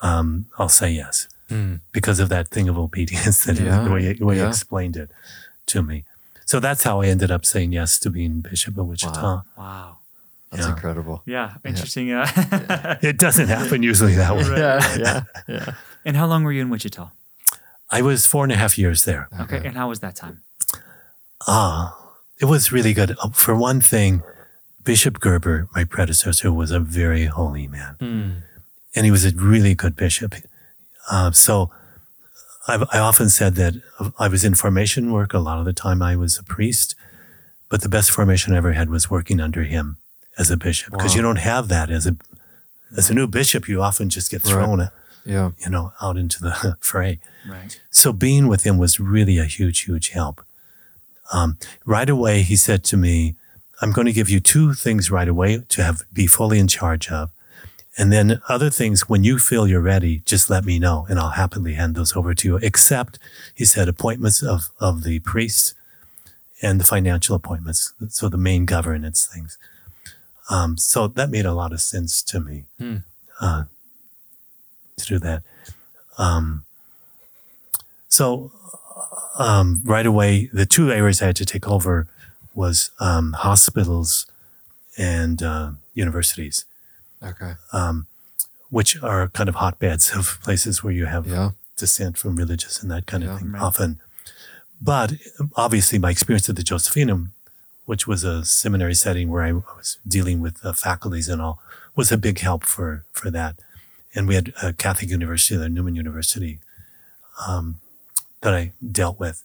um, 0.00 0.46
I'll 0.58 0.68
say 0.68 0.90
yes 0.90 1.28
because 1.92 2.20
of 2.20 2.28
that 2.28 2.46
thing 2.48 2.68
of 2.68 2.78
obedience 2.78 3.44
that 3.46 3.58
Yeah. 3.58 3.82
the 3.82 3.90
way, 3.90 4.12
the 4.12 4.24
way 4.24 4.36
he 4.36 4.42
explained 4.42 4.96
it 4.96 5.10
to 5.66 5.82
me. 5.82 6.04
So 6.50 6.58
that's 6.58 6.82
how 6.82 7.00
I 7.02 7.06
ended 7.06 7.30
up 7.30 7.44
saying 7.46 7.70
yes 7.72 7.98
to 8.00 8.10
being 8.10 8.40
bishop 8.40 8.76
of 8.76 8.86
Wichita. 8.88 9.22
Wow. 9.22 9.42
Wow. 9.56 9.96
That's 10.50 10.66
Yeah. 10.66 10.72
incredible. 10.74 11.22
Yeah. 11.26 11.48
Interesting. 11.64 12.10
Uh, 12.10 12.26
It 13.10 13.18
doesn't 13.18 13.46
happen 13.48 13.84
usually 13.84 14.16
that 14.16 14.32
way. 14.36 14.42
Yeah. 14.64 14.96
Yeah. 14.98 15.22
Yeah. 15.46 15.74
and 16.04 16.16
how 16.16 16.26
long 16.26 16.42
were 16.44 16.52
you 16.56 16.62
in 16.62 16.70
Wichita? 16.70 17.04
I 17.98 18.02
was 18.02 18.26
four 18.26 18.42
and 18.44 18.52
a 18.52 18.56
half 18.56 18.76
years 18.78 19.04
there. 19.04 19.28
Okay. 19.42 19.60
And 19.66 19.76
how 19.76 19.88
was 19.88 20.00
that 20.00 20.16
time? 20.16 20.36
Ah, 21.46 21.94
it 22.42 22.46
was 22.46 22.72
really 22.72 22.94
good. 22.94 23.10
Uh, 23.22 23.30
For 23.32 23.54
one 23.54 23.80
thing, 23.80 24.22
Bishop 24.82 25.20
Gerber, 25.20 25.68
my 25.76 25.84
predecessor, 25.84 26.52
was 26.52 26.70
a 26.72 26.80
very 26.80 27.26
holy 27.26 27.68
man, 27.68 27.94
and 28.96 29.04
he 29.06 29.10
was 29.12 29.24
a 29.24 29.30
really 29.52 29.74
good 29.76 29.94
bishop. 29.94 30.34
Uh, 31.10 31.30
so, 31.32 31.70
I've, 32.70 32.84
I 32.92 32.98
often 32.98 33.28
said 33.28 33.54
that 33.56 33.74
I 34.18 34.28
was 34.28 34.44
in 34.44 34.54
formation 34.54 35.12
work. 35.12 35.34
A 35.34 35.38
lot 35.38 35.58
of 35.58 35.64
the 35.64 35.72
time, 35.72 36.00
I 36.02 36.16
was 36.16 36.38
a 36.38 36.42
priest, 36.44 36.94
but 37.68 37.82
the 37.82 37.88
best 37.88 38.10
formation 38.10 38.52
I 38.54 38.56
ever 38.58 38.72
had 38.72 38.90
was 38.90 39.10
working 39.10 39.40
under 39.40 39.64
him 39.64 39.98
as 40.38 40.50
a 40.50 40.56
bishop 40.56 40.92
because 40.92 41.14
you 41.14 41.22
don't 41.22 41.36
have 41.38 41.68
that 41.68 41.90
as 41.90 42.06
a 42.06 42.16
as 42.96 43.10
a 43.10 43.14
new 43.14 43.26
bishop. 43.26 43.68
You 43.68 43.82
often 43.82 44.08
just 44.08 44.30
get 44.30 44.44
Right. 44.44 44.52
thrown, 44.52 44.88
Yeah. 45.24 45.50
you 45.58 45.70
know, 45.70 45.92
out 46.00 46.16
into 46.16 46.40
the 46.40 46.76
fray. 46.80 47.20
Right. 47.48 47.78
So 47.90 48.12
being 48.12 48.48
with 48.48 48.64
him 48.64 48.78
was 48.78 48.98
really 49.00 49.38
a 49.38 49.44
huge, 49.44 49.80
huge 49.80 50.08
help. 50.10 50.44
Um, 51.32 51.58
right 51.84 52.08
away, 52.10 52.42
he 52.42 52.56
said 52.56 52.82
to 52.84 52.96
me, 52.96 53.36
"I'm 53.80 53.92
going 53.92 54.06
to 54.06 54.12
give 54.12 54.28
you 54.30 54.40
two 54.40 54.74
things 54.74 55.10
right 55.10 55.28
away 55.28 55.62
to 55.68 55.82
have 55.84 56.02
be 56.12 56.26
fully 56.26 56.58
in 56.58 56.66
charge 56.68 57.08
of, 57.10 57.30
and 57.98 58.12
then 58.12 58.40
other 58.48 58.70
things 58.70 59.08
when 59.08 59.24
you 59.24 59.38
feel 59.38 59.66
you're 59.66 59.80
ready, 59.80 60.22
just 60.24 60.48
let 60.48 60.64
me 60.64 60.78
know, 60.78 61.06
and 61.08 61.18
I'll 61.18 61.30
happily 61.30 61.74
hand 61.74 61.94
those 61.94 62.16
over 62.16 62.34
to 62.34 62.48
you. 62.48 62.56
Except," 62.56 63.18
he 63.54 63.64
said, 63.64 63.88
"appointments 63.88 64.42
of 64.42 64.70
of 64.78 65.02
the 65.02 65.18
priests 65.20 65.74
and 66.62 66.78
the 66.80 66.84
financial 66.84 67.34
appointments, 67.36 67.92
so 68.08 68.28
the 68.28 68.38
main 68.38 68.64
governance 68.64 69.26
things." 69.26 69.58
Um, 70.50 70.76
so 70.76 71.06
that 71.08 71.30
made 71.30 71.46
a 71.46 71.54
lot 71.54 71.72
of 71.72 71.80
sense 71.80 72.22
to 72.24 72.40
me 72.40 72.64
uh, 73.40 73.64
to 74.96 75.06
do 75.06 75.18
that. 75.20 75.42
Um, 76.18 76.64
so 78.08 78.52
um, 79.38 79.80
right 79.84 80.06
away, 80.06 80.50
the 80.52 80.66
two 80.66 80.90
areas 80.90 81.22
I 81.22 81.26
had 81.26 81.36
to 81.36 81.44
take 81.44 81.68
over 81.68 82.08
was 82.54 82.90
um, 82.98 83.32
hospitals 83.32 84.26
and 84.98 85.42
uh, 85.42 85.70
universities, 85.94 86.64
Okay. 87.22 87.52
which 88.70 89.02
are 89.02 89.28
kind 89.28 89.48
of 89.48 89.56
hotbeds 89.56 90.12
of 90.16 90.38
places 90.42 90.82
where 90.84 90.92
you 90.92 91.06
have 91.06 91.26
Yeah. 91.26 91.50
dissent 91.76 92.16
from 92.18 92.36
religious 92.36 92.80
and 92.82 92.90
that 92.90 93.06
kind 93.06 93.24
of 93.24 93.38
thing 93.38 93.52
right. 93.52 93.62
often. 93.62 94.00
But 94.80 95.14
obviously, 95.56 95.98
my 95.98 96.10
experience 96.10 96.48
at 96.48 96.56
the 96.56 96.62
Josephinum, 96.62 97.30
which 97.84 98.06
was 98.06 98.22
a 98.24 98.44
seminary 98.44 98.94
setting 98.94 99.28
where 99.28 99.42
I 99.42 99.52
was 99.52 99.98
dealing 100.06 100.40
with 100.40 100.64
uh, 100.64 100.72
faculties 100.72 101.28
and 101.28 101.42
all, 101.42 101.60
was 101.96 102.12
a 102.12 102.16
big 102.16 102.38
help 102.38 102.64
for 102.64 103.04
for 103.12 103.30
that. 103.30 103.56
And 104.14 104.26
we 104.28 104.34
had 104.36 104.52
a 104.62 104.72
Catholic 104.72 105.10
University, 105.10 105.56
the 105.56 105.68
Newman 105.68 105.94
University, 105.96 106.60
um, 107.46 107.80
that 108.40 108.54
I 108.54 108.72
dealt 108.80 109.18
with, 109.20 109.42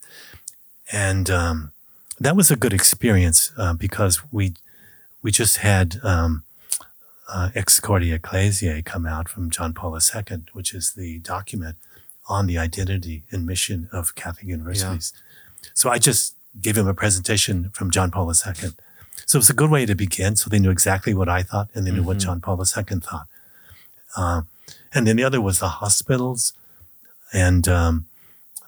and 0.92 1.30
um, 1.30 1.72
that 2.20 2.36
was 2.36 2.50
a 2.52 2.56
good 2.56 2.74
experience 2.74 3.52
uh, 3.58 3.74
because 3.74 4.22
we 4.32 4.54
we 5.22 5.32
just 5.32 5.58
had 5.58 6.00
um, 6.04 6.44
uh, 7.28 7.50
Ex 7.56 7.80
Corde 7.80 8.04
Ecclesiae 8.04 8.84
come 8.84 9.06
out 9.06 9.28
from 9.30 9.50
John 9.50 9.74
Paul 9.74 9.98
II, 9.98 10.44
which 10.54 10.74
is 10.74 10.94
the 10.94 11.20
document 11.20 11.78
on 12.28 12.48
the 12.48 12.58
identity 12.58 13.24
and 13.32 13.46
mission 13.46 13.88
of 13.92 14.16
Catholic 14.16 14.48
universities. 14.48 15.14
So 15.74 15.90
I 15.90 15.98
just 15.98 16.36
gave 16.62 16.78
him 16.78 16.88
a 16.88 16.94
presentation 16.94 17.70
from 17.72 17.92
John 17.92 18.12
Paul 18.12 18.28
II. 18.30 18.72
So 19.26 19.38
it 19.38 19.40
was 19.40 19.50
a 19.50 19.54
good 19.54 19.70
way 19.72 19.86
to 19.86 19.96
begin. 19.96 20.36
So 20.36 20.50
they 20.50 20.60
knew 20.60 20.72
exactly 20.72 21.14
what 21.14 21.30
I 21.30 21.44
thought 21.44 21.70
and 21.74 21.86
they 21.86 21.92
knew 21.92 22.04
what 22.04 22.18
John 22.20 22.42
Paul 22.42 22.60
II 22.60 23.00
thought. 23.00 23.28
Uh, 24.16 24.42
and 24.94 25.06
then 25.08 25.16
the 25.18 25.24
other 25.24 25.42
was 25.42 25.60
the 25.60 25.68
hospitals. 25.68 26.54
And 27.34 27.68
um, 27.68 28.06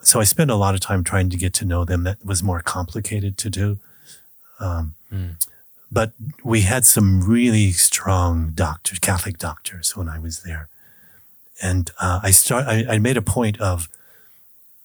so 0.02 0.20
I 0.20 0.24
spent 0.24 0.50
a 0.50 0.56
lot 0.56 0.74
of 0.74 0.80
time 0.80 1.04
trying 1.04 1.30
to 1.30 1.36
get 1.36 1.52
to 1.54 1.64
know 1.64 1.84
them. 1.84 2.04
That 2.04 2.24
was 2.24 2.42
more 2.42 2.60
complicated 2.60 3.38
to 3.38 3.50
do. 3.50 3.78
Um, 4.60 4.94
But 5.90 6.12
we 6.44 6.62
had 6.62 6.84
some 6.84 7.22
really 7.22 7.72
strong 7.72 8.50
doctors, 8.54 8.98
Catholic 8.98 9.38
doctors, 9.38 9.96
when 9.96 10.08
I 10.08 10.18
was 10.18 10.42
there. 10.42 10.68
And 11.62 11.90
uh, 12.00 12.20
I 12.22 12.30
start. 12.30 12.66
I, 12.66 12.84
I 12.88 12.98
made 12.98 13.16
a 13.16 13.22
point 13.22 13.60
of 13.60 13.88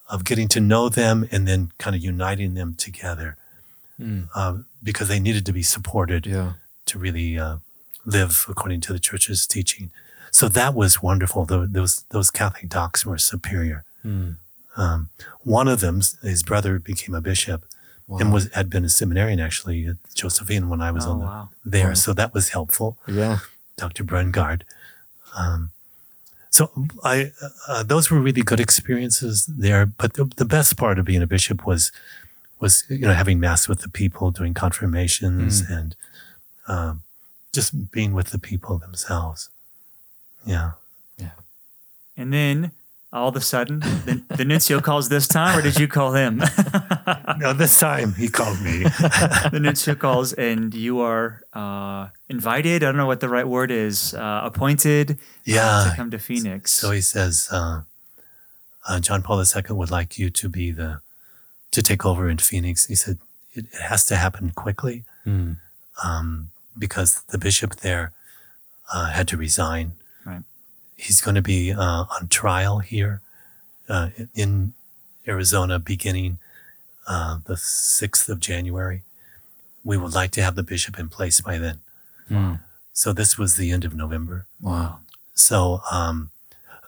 of 0.10 0.24
getting 0.24 0.48
to 0.50 0.60
know 0.60 0.90
them 0.90 1.28
and 1.32 1.48
then 1.48 1.72
kind 1.78 1.96
of 1.96 2.02
uniting 2.04 2.54
them 2.54 2.76
together 2.76 3.36
uh, 4.36 4.58
because 4.84 5.08
they 5.08 5.20
needed 5.20 5.46
to 5.46 5.54
be 5.54 5.64
supported 5.64 6.26
Yeah. 6.26 6.54
to 6.86 7.00
really 7.00 7.40
uh, 7.40 7.58
live 8.06 8.46
according 8.50 8.82
to 8.82 8.94
the 8.94 9.00
church's 9.00 9.48
teaching. 9.48 9.92
So 10.32 10.48
that 10.50 10.74
was 10.76 11.02
wonderful. 11.02 11.46
Tho- 11.46 11.68
Those 11.68 12.04
those 12.10 12.32
Catholic 12.32 12.70
docs 12.70 13.06
were 13.06 13.18
superior. 13.18 13.84
Mm. 14.06 14.36
Um, 14.76 15.10
one 15.44 15.68
of 15.68 15.80
them, 15.80 16.02
his 16.22 16.44
brother, 16.44 16.80
became 16.80 17.14
a 17.18 17.22
bishop 17.22 17.66
and 18.20 18.34
was 18.34 18.50
had 18.54 18.70
been 18.70 18.86
a 18.86 18.90
seminarian 18.90 19.40
actually 19.40 19.86
at 19.88 19.98
Josephine 20.14 20.70
when 20.70 20.82
I 20.82 20.92
was 20.92 21.06
Oh, 21.06 21.12
on 21.12 21.20
the, 21.20 21.26
wow. 21.26 21.50
there. 21.66 21.88
Wow. 21.90 21.94
So 21.94 22.14
that 22.14 22.34
was 22.34 22.50
helpful. 22.50 22.98
Yeah. 23.08 23.40
Dr. 23.78 24.04
Brungardt. 24.04 24.62
Um, 25.36 25.72
so 26.50 26.70
I, 27.04 27.32
uh, 27.68 27.82
those 27.84 28.12
were 28.12 28.20
really 28.20 28.44
good 28.44 28.60
experiences 28.60 29.46
there. 29.48 29.86
But 29.88 30.14
the, 30.14 30.26
the 30.36 30.46
best 30.46 30.78
part 30.78 31.00
of 31.00 31.06
being 31.06 31.24
a 31.24 31.28
bishop 31.28 31.66
was, 31.66 31.92
was 32.60 32.84
you 32.90 33.00
know 33.08 33.14
having 33.14 33.40
mass 33.40 33.68
with 33.68 33.82
the 33.82 33.90
people, 33.90 34.30
doing 34.32 34.54
confirmations, 34.54 35.62
and 35.62 35.96
um, 36.68 37.02
just 37.52 37.92
being 37.92 38.14
with 38.14 38.28
the 38.30 38.38
people 38.40 38.78
themselves. 38.78 39.50
Yeah. 40.46 40.72
Yeah. 41.18 41.32
And 42.16 42.32
then 42.32 42.72
all 43.14 43.30
of 43.30 43.36
a 43.36 43.42
sudden, 43.42 43.80
the, 43.80 44.22
the 44.38 44.44
nuncio 44.46 44.82
calls 44.82 45.08
this 45.08 45.28
time, 45.28 45.58
or 45.58 45.62
did 45.62 45.80
you 45.80 45.88
call 45.88 46.14
him? 46.14 46.42
No, 47.38 47.52
this 47.52 47.78
time 47.80 48.14
he 48.14 48.30
called 48.30 48.62
me. 48.62 48.84
the 49.52 49.60
nuncio 49.62 49.96
calls, 49.96 50.32
and 50.34 50.74
you 50.74 51.02
are 51.02 51.42
uh, 51.54 52.08
invited. 52.30 52.82
I 52.84 52.88
don't 52.88 52.96
know 52.98 53.06
what 53.08 53.20
the 53.20 53.28
right 53.30 53.48
word 53.48 53.72
is. 53.72 54.14
Uh, 54.14 54.42
appointed 54.44 55.12
uh, 55.12 55.16
Yeah. 55.46 55.90
to 55.90 55.96
come 55.96 56.10
to 56.12 56.20
Phoenix. 56.20 56.72
So 56.72 56.92
he 56.92 57.02
says, 57.02 57.50
uh, 57.52 57.82
uh, 58.88 59.00
John 59.00 59.22
Paul 59.24 59.42
II 59.44 59.64
would 59.76 59.92
like 59.92 60.18
you 60.18 60.30
to 60.30 60.48
be 60.50 60.72
the, 60.72 61.02
to 61.72 61.82
take 61.82 62.06
over 62.06 62.30
in 62.30 62.38
Phoenix. 62.38 62.86
He 62.86 62.96
said, 62.96 63.18
it, 63.54 63.66
it 63.74 63.82
has 63.82 64.06
to 64.08 64.16
happen 64.16 64.52
quickly 64.52 65.04
Mm. 65.26 65.58
um, 66.04 66.50
because 66.78 67.22
the 67.30 67.38
bishop 67.38 67.78
there 67.78 68.12
uh, 68.94 69.08
had 69.12 69.28
to 69.30 69.38
resign. 69.38 69.94
He's 71.04 71.20
going 71.20 71.36
to 71.36 71.42
be 71.42 71.74
uh, 71.74 72.06
on 72.16 72.28
trial 72.30 72.80
here 72.80 73.20
uh, 73.90 74.10
in 74.34 74.72
Arizona 75.28 75.78
beginning 75.78 76.38
uh, 77.08 77.40
the 77.44 77.56
6th 77.56 78.30
of 78.30 78.40
January. 78.40 79.02
We 79.84 79.98
would 79.98 80.14
like 80.14 80.32
to 80.32 80.42
have 80.42 80.56
the 80.56 80.64
bishop 80.64 80.98
in 80.98 81.10
place 81.10 81.42
by 81.42 81.58
then. 81.58 81.80
Mm. 82.30 82.62
So 82.94 83.12
this 83.12 83.38
was 83.38 83.58
the 83.58 83.72
end 83.72 83.84
of 83.84 83.94
November. 83.94 84.46
Wow. 84.62 85.00
So 85.34 85.82
um, 85.92 86.32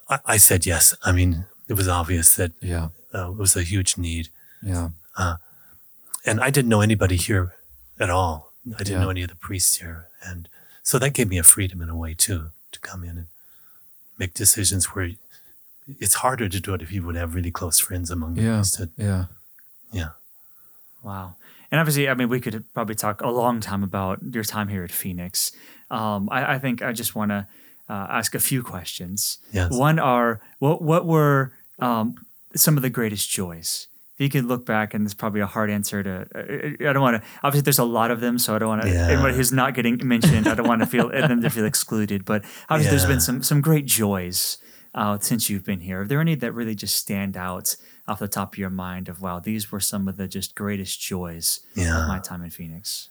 I, 0.08 0.18
I 0.24 0.36
said 0.38 0.64
yes. 0.64 0.94
I 1.04 1.12
mean, 1.12 1.44
it 1.68 1.74
was 1.74 1.86
obvious 1.86 2.34
that 2.36 2.52
Yeah. 2.62 2.88
uh, 3.14 3.30
it 3.32 3.36
was 3.36 3.54
a 3.54 3.62
huge 3.62 3.98
need. 3.98 4.30
Yeah. 4.62 4.90
And 6.24 6.40
I 6.40 6.48
didn't 6.50 6.70
know 6.70 6.80
anybody 6.80 7.16
here 7.16 7.54
at 8.00 8.08
all. 8.08 8.52
I 8.74 8.78
didn't 8.78 8.94
Yeah. 8.94 9.02
know 9.02 9.10
any 9.10 9.22
of 9.22 9.28
the 9.28 9.36
priests 9.36 9.76
here. 9.76 10.08
And 10.24 10.48
so 10.82 10.98
that 10.98 11.10
gave 11.12 11.28
me 11.28 11.36
a 11.38 11.42
freedom 11.44 11.82
in 11.82 11.88
a 11.90 11.94
way, 11.96 12.14
too, 12.14 12.50
to 12.72 12.80
come 12.80 13.04
in 13.04 13.10
and 13.18 13.26
make 14.18 14.34
decisions 14.34 14.86
where 14.94 15.10
it's 16.00 16.14
harder 16.14 16.48
to 16.48 16.60
do 16.60 16.74
it 16.74 16.82
if 16.82 16.90
you 16.92 17.02
would 17.04 17.16
have 17.16 17.34
really 17.34 17.50
close 17.50 17.78
friends 17.78 18.10
among 18.10 18.34
the 18.34 18.42
Yeah. 18.42 18.56
priesthood. 18.56 18.90
Yeah. 18.96 19.24
Yeah. 19.92 20.08
Wow. 21.02 21.36
And 21.70 21.80
obviously, 21.80 22.08
I 22.08 22.14
mean, 22.14 22.28
we 22.28 22.40
could 22.40 22.64
probably 22.74 22.94
talk 22.94 23.20
a 23.20 23.28
long 23.30 23.60
time 23.60 23.82
about 23.82 24.20
your 24.32 24.44
time 24.44 24.68
here 24.68 24.84
at 24.84 24.90
Phoenix. 24.92 25.52
Um, 25.90 26.28
I, 26.30 26.54
I 26.54 26.58
think 26.58 26.82
I 26.82 26.92
just 26.92 27.14
want 27.14 27.30
to 27.30 27.46
uh, 27.88 28.06
ask 28.10 28.34
a 28.34 28.40
few 28.40 28.62
questions. 28.62 29.38
Yes. 29.52 29.72
One 29.72 29.98
are 29.98 30.40
what 30.58 30.82
what 30.82 31.06
were 31.06 31.52
um, 31.78 32.14
some 32.54 32.76
of 32.76 32.82
the 32.82 32.90
greatest 32.90 33.30
joys? 33.30 33.86
If 34.18 34.20
you 34.22 34.30
could 34.30 34.46
look 34.46 34.64
back, 34.64 34.94
and 34.94 35.04
it's 35.04 35.12
probably 35.12 35.42
a 35.42 35.46
hard 35.46 35.68
answer 35.70 36.02
to. 36.02 36.26
I 36.88 36.92
don't 36.94 37.02
want 37.02 37.22
to. 37.22 37.28
Obviously, 37.42 37.64
there's 37.64 37.78
a 37.78 37.84
lot 37.84 38.10
of 38.10 38.20
them, 38.20 38.38
so 38.38 38.54
I 38.54 38.58
don't 38.58 38.68
want 38.70 38.82
to. 38.82 38.88
Yeah. 38.88 39.08
Anybody 39.08 39.34
who's 39.36 39.52
not 39.52 39.74
getting 39.74 40.00
mentioned, 40.08 40.48
I 40.48 40.54
don't 40.54 40.66
want 40.66 40.80
to 40.80 40.86
feel 40.86 41.08
them 41.28 41.42
to 41.42 41.50
feel 41.50 41.66
excluded. 41.66 42.24
But 42.24 42.42
obviously, 42.70 42.90
there's 42.96 43.02
Yeah. 43.02 43.08
been 43.08 43.20
some 43.20 43.42
some 43.42 43.60
great 43.60 43.84
joys 43.84 44.56
uh, 44.94 45.18
since 45.20 45.50
you've 45.50 45.64
been 45.66 45.80
here. 45.80 46.00
Are 46.00 46.06
there 46.06 46.20
any 46.22 46.34
that 46.34 46.52
really 46.52 46.74
just 46.74 46.96
stand 46.96 47.36
out 47.36 47.76
off 48.08 48.18
the 48.18 48.26
top 48.28 48.54
of 48.54 48.58
your 48.58 48.70
mind? 48.70 49.10
Of 49.10 49.20
wow, 49.20 49.38
these 49.38 49.70
were 49.70 49.80
some 49.80 50.08
of 50.08 50.16
the 50.16 50.26
just 50.26 50.54
greatest 50.54 50.98
joys 50.98 51.60
Yeah. 51.74 52.00
of 52.00 52.08
my 52.08 52.18
time 52.18 52.42
in 52.42 52.48
Phoenix. 52.48 53.10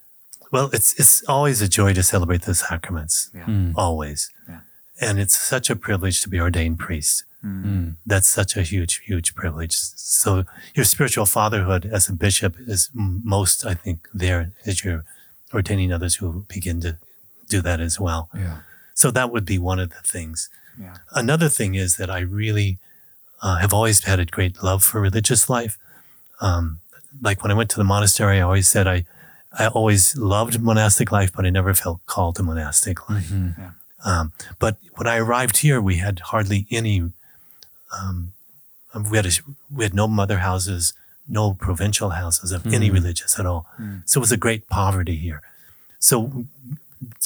Well, 0.52 0.72
it's 0.74 1.00
it's 1.00 1.24
always 1.28 1.62
a 1.62 1.68
joy 1.68 1.94
to 1.94 2.02
celebrate 2.02 2.42
the 2.44 2.56
sacraments. 2.56 3.30
Yeah. 3.36 3.46
Mm. 3.46 3.74
Always. 3.76 4.32
Yeah. 4.50 4.62
And 5.02 5.20
it's 5.20 5.38
such 5.38 5.70
a 5.70 5.76
privilege 5.76 6.22
to 6.22 6.30
be 6.30 6.40
ordained 6.40 6.80
priest. 6.80 7.26
Mm. 7.46 7.96
That's 8.06 8.28
such 8.28 8.58
a 8.58 8.64
huge, 8.64 9.02
huge 9.06 9.36
privilege. 9.36 9.76
So 9.76 10.46
your 10.74 10.86
spiritual 10.86 11.26
fatherhood 11.28 11.86
as 11.86 12.10
a 12.10 12.14
bishop 12.14 12.56
is 12.68 12.90
most, 12.94 13.66
I 13.66 13.76
think, 13.76 14.08
there 14.14 14.52
as 14.66 14.84
you're 14.84 15.04
ordaining 15.54 15.94
others 15.94 16.16
who 16.16 16.46
begin 16.48 16.82
to 16.82 16.98
do 17.48 17.62
that 17.62 17.80
as 17.80 18.00
well. 18.00 18.30
Yeah. 18.34 18.58
So 18.94 19.12
that 19.12 19.32
would 19.32 19.46
be 19.46 19.60
one 19.60 19.80
of 19.80 19.90
the 19.90 20.02
things. 20.04 20.50
Yeah. 20.80 20.96
Another 21.12 21.50
thing 21.50 21.76
is 21.76 21.98
that 21.98 22.10
I 22.10 22.20
really 22.20 22.80
uh, 23.42 23.58
have 23.58 23.74
always 23.74 24.04
had 24.06 24.20
a 24.20 24.26
great 24.26 24.64
love 24.64 24.84
for 24.84 25.00
religious 25.00 25.50
life. 25.50 25.78
Um, 26.42 26.80
like 27.22 27.44
when 27.44 27.52
I 27.52 27.56
went 27.56 27.70
to 27.72 27.78
the 27.78 27.84
monastery, 27.84 28.38
I 28.40 28.42
always 28.42 28.68
said 28.68 28.88
I, 28.88 29.06
I 29.58 29.68
always 29.68 30.18
loved 30.18 30.60
monastic 30.62 31.12
life, 31.12 31.32
but 31.36 31.46
I 31.46 31.50
never 31.50 31.74
felt 31.74 32.00
called 32.08 32.36
to 32.38 32.44
monastic 32.44 33.08
life. 33.10 33.30
Mhm. 33.30 33.58
Yeah. 33.58 33.72
Um, 34.04 34.34
but 34.60 34.78
when 34.96 35.08
I 35.08 35.18
arrived 35.18 35.58
here, 35.58 35.80
we 35.82 35.98
had 35.98 36.20
hardly 36.32 36.66
any. 36.72 37.12
Um, 38.00 38.34
we 39.12 39.18
had 39.18 39.26
a, 39.26 39.32
we 39.70 39.84
had 39.84 39.94
no 39.94 40.08
mother 40.08 40.38
houses, 40.40 40.94
no 41.28 41.54
provincial 41.54 42.12
houses 42.12 42.52
of 42.52 42.66
any 42.68 42.90
religious 42.90 43.40
at 43.40 43.46
all. 43.46 43.66
So 44.06 44.20
it 44.20 44.22
was 44.22 44.32
a 44.32 44.38
great 44.38 44.68
poverty 44.70 45.16
here. 45.18 45.42
So 46.00 46.46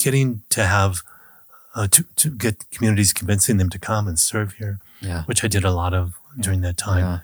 getting 0.02 0.42
to 0.50 0.64
have 0.64 1.02
uh, 1.74 1.86
to 1.88 2.04
to 2.16 2.30
get 2.30 2.68
communities 2.70 3.12
convincing 3.12 3.58
them 3.58 3.70
to 3.70 3.78
come 3.78 4.08
and 4.08 4.18
serve 4.18 4.54
here, 4.54 4.78
Yeah. 5.00 5.22
which 5.26 5.44
I 5.44 5.48
did 5.48 5.64
a 5.64 5.70
lot 5.70 5.94
of 5.94 6.14
during 6.38 6.62
that 6.62 6.76
time, 6.76 7.04
Yeah. 7.04 7.18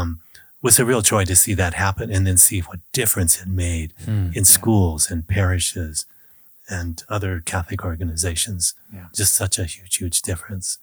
um, 0.00 0.20
was 0.62 0.78
a 0.80 0.84
real 0.84 1.00
joy 1.02 1.24
to 1.24 1.36
see 1.36 1.54
that 1.54 1.74
happen 1.74 2.10
and 2.10 2.26
then 2.26 2.36
see 2.36 2.60
what 2.60 2.80
difference 2.92 3.40
it 3.42 3.48
made 3.48 3.92
Mm. 4.06 4.34
in 4.36 4.44
schools 4.44 5.10
and 5.10 5.26
parishes 5.26 6.06
and 6.68 7.02
other 7.08 7.40
Catholic 7.40 7.84
organizations. 7.84 8.74
Yeah. 8.92 9.06
Just 9.14 9.32
such 9.34 9.58
a 9.58 9.64
huge, 9.64 9.96
huge 9.96 10.20
difference. 10.22 10.78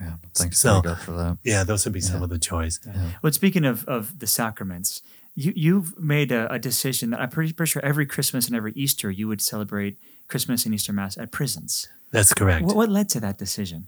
Yeah. 0.00 0.14
Thanks 0.34 0.58
So- 0.60 0.80
God 0.80 0.98
for 0.98 1.12
that. 1.12 1.38
Yeah, 1.44 1.62
those 1.64 1.84
would 1.84 1.92
be 1.94 2.00
some 2.00 2.22
of 2.22 2.30
the 2.30 2.38
joys. 2.38 2.80
Well, 3.22 3.32
speaking 3.32 3.64
of, 3.64 3.84
of 3.86 4.18
the 4.18 4.26
sacraments, 4.26 5.02
you 5.34 5.52
you've 5.54 5.98
made 5.98 6.32
a, 6.32 6.50
a 6.52 6.58
decision 6.58 7.10
that 7.10 7.20
I'm 7.20 7.28
pretty, 7.30 7.52
pretty 7.52 7.70
sure 7.70 7.84
every 7.84 8.06
Christmas 8.06 8.46
and 8.46 8.56
every 8.56 8.72
Easter 8.74 9.10
you 9.10 9.28
would 9.28 9.40
celebrate 9.40 9.98
Christmas 10.28 10.64
and 10.64 10.74
Easter 10.74 10.92
Mass 10.92 11.16
at 11.18 11.30
prisons. 11.30 11.86
That's 12.12 12.32
correct. 12.34 12.64
What, 12.64 12.76
what 12.76 12.88
led 12.88 13.08
to 13.10 13.20
that 13.20 13.38
decision? 13.38 13.86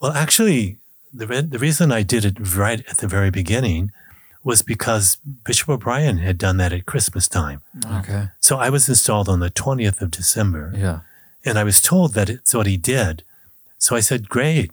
Well, 0.00 0.12
actually, 0.12 0.78
the, 1.12 1.26
re- 1.26 1.40
the 1.42 1.58
reason 1.58 1.92
I 1.92 2.02
did 2.02 2.24
it 2.24 2.36
right 2.56 2.84
at 2.90 2.96
the 2.98 3.06
very 3.08 3.30
beginning 3.30 3.92
was 4.42 4.62
because 4.62 5.18
Bishop 5.44 5.68
O'Brien 5.68 6.18
had 6.18 6.38
done 6.38 6.56
that 6.58 6.72
at 6.72 6.86
Christmas 6.86 7.26
time. 7.28 7.62
Okay. 7.84 8.28
So 8.40 8.58
I 8.58 8.68
was 8.70 8.88
installed 8.88 9.28
on 9.28 9.40
the 9.40 9.50
20th 9.50 10.00
of 10.02 10.10
December, 10.10 10.72
Yeah. 10.76 11.00
and 11.44 11.58
I 11.58 11.64
was 11.64 11.80
told 11.80 12.14
that 12.14 12.28
it's 12.30 12.54
what 12.54 12.66
he 12.66 12.76
did. 12.76 13.22
So 13.78 13.96
I 13.96 14.00
said, 14.00 14.28
Great, 14.28 14.70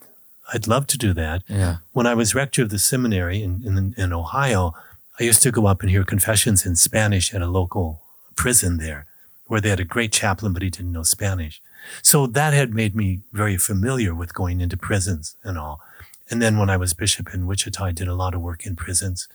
I'd 0.51 0.67
love 0.67 0.87
to 0.87 0.97
do 0.97 1.13
that. 1.13 1.43
Yeah. 1.47 1.77
When 1.91 2.07
I 2.07 2.15
was 2.15 2.35
rector 2.35 2.63
of 2.63 2.69
the 2.69 2.79
seminary 2.79 3.43
in, 3.43 3.61
in, 3.65 3.93
in 3.97 4.13
Ohio, 4.13 4.73
I 5.19 5.23
used 5.23 5.41
to 5.43 5.51
go 5.51 5.67
up 5.67 5.81
and 5.81 5.89
hear 5.89 6.03
confessions 6.03 6.65
in 6.65 6.75
Spanish 6.75 7.33
at 7.33 7.41
a 7.41 7.47
local 7.47 8.01
prison 8.35 8.77
there, 8.77 9.05
where 9.47 9.61
they 9.61 9.69
had 9.69 9.79
a 9.79 9.85
great 9.85 10.11
chaplain, 10.11 10.53
but 10.53 10.61
he 10.61 10.69
didn't 10.69 10.91
know 10.91 11.03
Spanish. 11.03 11.61
So 12.01 12.27
that 12.27 12.53
had 12.53 12.73
made 12.73 12.95
me 12.95 13.21
very 13.31 13.57
familiar 13.57 14.13
with 14.15 14.33
going 14.33 14.61
into 14.61 14.77
prisons 14.77 15.35
and 15.43 15.57
all. 15.57 15.81
And 16.29 16.41
then 16.41 16.57
when 16.57 16.69
I 16.69 16.77
was 16.77 16.93
bishop 16.93 17.33
in 17.33 17.47
Wichita, 17.47 17.85
I 17.85 17.91
did 17.91 18.07
a 18.07 18.15
lot 18.15 18.33
of 18.33 18.41
work 18.41 18.65
in 18.65 18.75
prisons, 18.75 19.27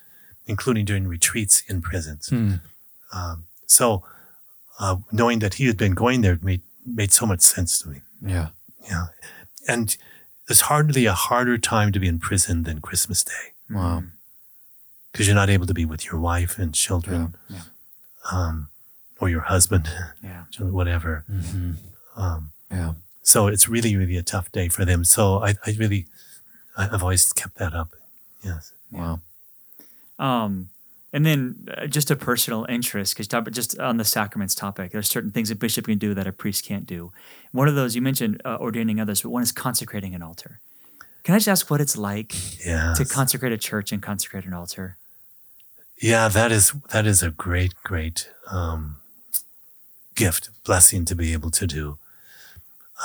including 0.47 0.85
doing 0.85 1.07
retreats 1.07 1.62
in 1.68 1.83
prisons. 1.83 2.29
Mm. 2.31 2.61
So 3.66 4.03
uh, 4.81 4.97
knowing 5.12 5.38
that 5.40 5.55
he 5.55 5.66
had 5.66 5.77
been 5.77 5.94
going 5.94 6.23
there 6.23 6.38
made 6.42 6.62
made 6.87 7.12
so 7.12 7.27
much 7.27 7.40
sense 7.40 7.81
to 7.81 7.88
me. 7.88 8.01
Yeah. 8.23 8.49
Yeah, 8.90 9.07
and 9.68 9.97
there's 10.49 10.63
hardly 10.63 11.07
a 11.07 11.13
harder 11.13 11.59
time 11.59 11.93
to 11.93 12.01
be 12.01 12.09
in 12.09 12.19
prison 12.19 12.65
than 12.65 12.81
Christmas 12.81 13.23
Day 13.23 13.53
Wow. 13.71 14.03
because 15.13 15.27
you're 15.29 15.37
not 15.37 15.51
able 15.51 15.67
to 15.67 15.75
be 15.75 15.85
with 15.85 16.07
your 16.07 16.19
wife 16.19 16.59
and 16.59 16.75
children, 16.75 17.35
Yeah. 17.49 17.63
um, 18.33 18.71
or 19.21 19.29
your 19.29 19.43
husband, 19.43 19.89
Yeah. 20.23 20.45
whatever. 20.59 21.25
hmm 21.29 21.73
Um, 22.17 22.51
Yeah. 22.71 22.95
so 23.23 23.47
it's 23.47 23.69
really, 23.69 23.95
really 23.97 24.17
a 24.17 24.23
tough 24.23 24.51
day 24.51 24.69
for 24.69 24.85
them. 24.85 25.05
So 25.05 25.43
I, 25.45 25.51
I 25.67 25.77
really, 25.79 26.07
I've 26.77 27.03
always 27.03 27.33
kept 27.33 27.57
that 27.59 27.75
up. 27.75 27.91
Yes. 28.43 28.73
Wow. 28.91 29.21
Um, 30.19 30.71
and 31.12 31.25
then 31.25 31.68
uh, 31.77 31.87
just 31.87 32.11
a 32.11 32.16
personal 32.16 32.66
interest, 32.68 33.14
because 33.16 33.29
just 33.51 33.79
on 33.79 33.97
the 33.97 34.05
sacraments 34.05 34.55
topic, 34.55 34.92
there's 34.92 35.09
certain 35.09 35.31
things 35.31 35.51
a 35.51 35.55
bishop 35.55 35.87
can 35.87 35.99
do 35.99 36.14
that 36.14 36.27
a 36.27 36.33
priest 36.33 36.64
can't 36.64 36.87
do. 36.87 37.12
One 37.53 37.68
of 37.68 37.75
those 37.75 37.94
you 37.97 38.03
mentioned 38.03 38.40
uh, 38.44 38.59
ordaining 38.61 39.01
others, 39.01 39.23
but 39.23 39.31
one 39.31 39.42
is 39.42 39.53
consecrating 39.53 40.14
an 40.14 40.23
altar. 40.23 40.61
Can 41.25 41.35
I 41.35 41.38
just 41.38 41.49
ask 41.49 41.71
what 41.71 41.81
it's 41.81 41.97
like 41.97 42.35
Yeah. 42.64 42.94
to 42.97 43.05
consecrate 43.05 43.53
a 43.53 43.59
church 43.59 43.92
and 43.92 44.03
consecrate 44.03 44.44
an 44.44 44.53
altar? 44.53 44.97
Yeah, 46.01 46.29
that 46.29 46.53
is 46.53 46.73
that 46.90 47.07
is 47.07 47.23
a 47.23 47.31
great, 47.31 47.75
great 47.83 48.31
um, 48.51 48.97
gift, 50.14 50.51
blessing 50.64 51.05
to 51.07 51.14
be 51.14 51.33
able 51.33 51.51
to 51.51 51.66
do. 51.66 51.99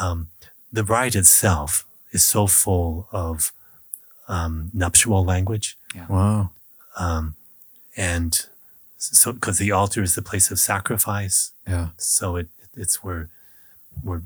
um, 0.01 0.27
the 0.71 0.83
rite 0.83 1.15
itself 1.15 1.85
is 2.11 2.23
so 2.23 2.47
full 2.47 3.07
of 3.11 3.51
um, 4.27 4.71
nuptial 4.73 5.23
language. 5.23 5.77
Wow. 6.09 6.49
Um, 6.97 7.35
and 7.97 8.45
so, 8.97 9.33
because 9.33 9.57
the 9.57 9.71
altar 9.71 10.01
is 10.01 10.15
the 10.15 10.21
place 10.21 10.49
of 10.51 10.59
sacrifice, 10.59 11.51
Yeah. 11.67 11.89
so 11.97 12.35
it 12.37 12.47
it's 12.75 13.03
where 13.03 13.29
where 14.01 14.21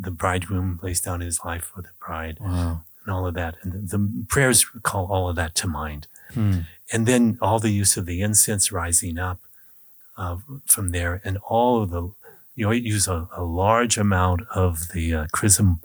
the 0.00 0.10
bridegroom 0.10 0.80
lays 0.82 1.00
down 1.00 1.20
his 1.20 1.44
life 1.44 1.64
for 1.74 1.82
the 1.82 1.90
bride 2.04 2.38
Wow. 2.40 2.82
and 3.04 3.14
all 3.14 3.26
of 3.26 3.34
that, 3.34 3.56
and 3.62 3.72
the, 3.72 3.96
the 3.98 4.24
prayers 4.28 4.64
call 4.82 5.06
all 5.06 5.28
of 5.28 5.36
that 5.36 5.54
to 5.56 5.68
mind. 5.68 6.06
Hmm. 6.34 6.60
And 6.92 7.06
then 7.06 7.38
all 7.40 7.58
the 7.60 7.70
use 7.70 7.96
of 7.96 8.06
the 8.06 8.20
incense 8.22 8.72
rising 8.72 9.18
up 9.18 9.38
uh, 10.16 10.36
from 10.66 10.90
there, 10.90 11.20
and 11.24 11.38
all 11.38 11.82
of 11.82 11.90
the 11.90 12.02
you 12.54 12.66
know, 12.66 12.70
use 12.72 13.06
a, 13.08 13.28
a 13.36 13.42
large 13.44 13.96
amount 13.96 14.42
of 14.54 14.88
the 14.92 15.14
uh, 15.14 15.26
chrism 15.32 15.80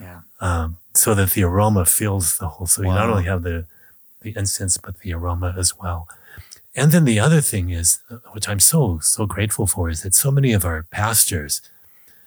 Yeah. 0.00 0.20
um, 0.40 0.76
so 0.94 1.14
that 1.14 1.30
the 1.32 1.44
aroma 1.44 1.84
fills 1.84 2.38
the 2.38 2.48
whole. 2.48 2.66
So 2.66 2.82
you 2.82 2.88
not 2.88 3.08
only 3.10 3.24
have 3.24 3.42
the 3.42 3.66
the 4.22 4.32
incense, 4.36 4.78
but 4.78 5.00
the 5.00 5.12
aroma 5.14 5.54
as 5.58 5.76
well. 5.78 6.08
And 6.74 6.90
then 6.92 7.04
the 7.04 7.20
other 7.20 7.40
thing 7.42 7.70
is, 7.70 7.98
uh, 8.10 8.16
which 8.32 8.48
I'm 8.48 8.60
so 8.60 8.98
so 9.02 9.26
grateful 9.26 9.66
for, 9.66 9.90
is 9.90 10.00
that 10.02 10.14
so 10.14 10.30
many 10.30 10.52
of 10.54 10.64
our 10.64 10.84
pastors 10.90 11.60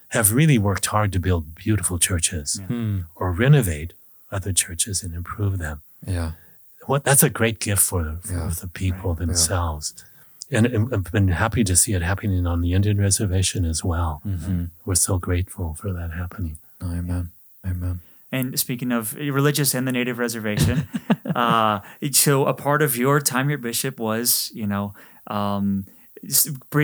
have 0.09 0.31
really 0.33 0.57
worked 0.57 0.85
hard 0.85 1.11
to 1.13 1.19
build 1.19 1.55
beautiful 1.55 1.97
churches 1.99 2.57
Yeah. 2.59 2.67
Hmm. 2.67 2.99
or 3.15 3.31
renovate 3.31 3.93
other 4.31 4.53
churches 4.53 5.03
and 5.03 5.13
improve 5.13 5.57
them. 5.57 5.81
Yeah. 6.07 6.31
What 6.85 7.03
that's 7.03 7.23
a 7.23 7.29
great 7.29 7.59
gift 7.59 7.81
for 7.81 8.03
the, 8.03 8.17
for 8.21 8.33
Yeah. 8.33 8.51
the 8.61 8.67
people 8.67 9.11
Yeah. 9.11 9.25
themselves. 9.25 9.93
And 10.51 10.65
and 10.67 10.93
I've 10.93 11.11
been 11.11 11.29
happy 11.29 11.63
to 11.63 11.75
see 11.75 11.93
it 11.93 12.03
happening 12.03 12.45
on 12.45 12.61
the 12.61 12.73
Indian 12.73 12.97
reservation 13.01 13.65
as 13.65 13.83
well. 13.83 14.21
Mm-hmm. 14.25 14.65
We're 14.85 14.95
so 15.09 15.17
grateful 15.17 15.73
for 15.73 15.91
that 15.93 16.11
happening. 16.11 16.57
Amen. 16.81 17.31
Amen. 17.65 18.01
And 18.31 18.59
speaking 18.59 18.91
of 18.91 19.15
religious 19.15 19.73
and 19.73 19.87
the 19.87 19.91
native 19.91 20.17
reservation, 20.17 20.87
uh, 21.35 21.79
so 22.11 22.45
a 22.45 22.53
part 22.53 22.81
of 22.81 22.97
your 22.97 23.19
time 23.19 23.49
your 23.49 23.57
Bishop, 23.57 23.99
was 23.99 24.51
you 24.53 24.67
know 24.67 24.93
um, 25.27 25.85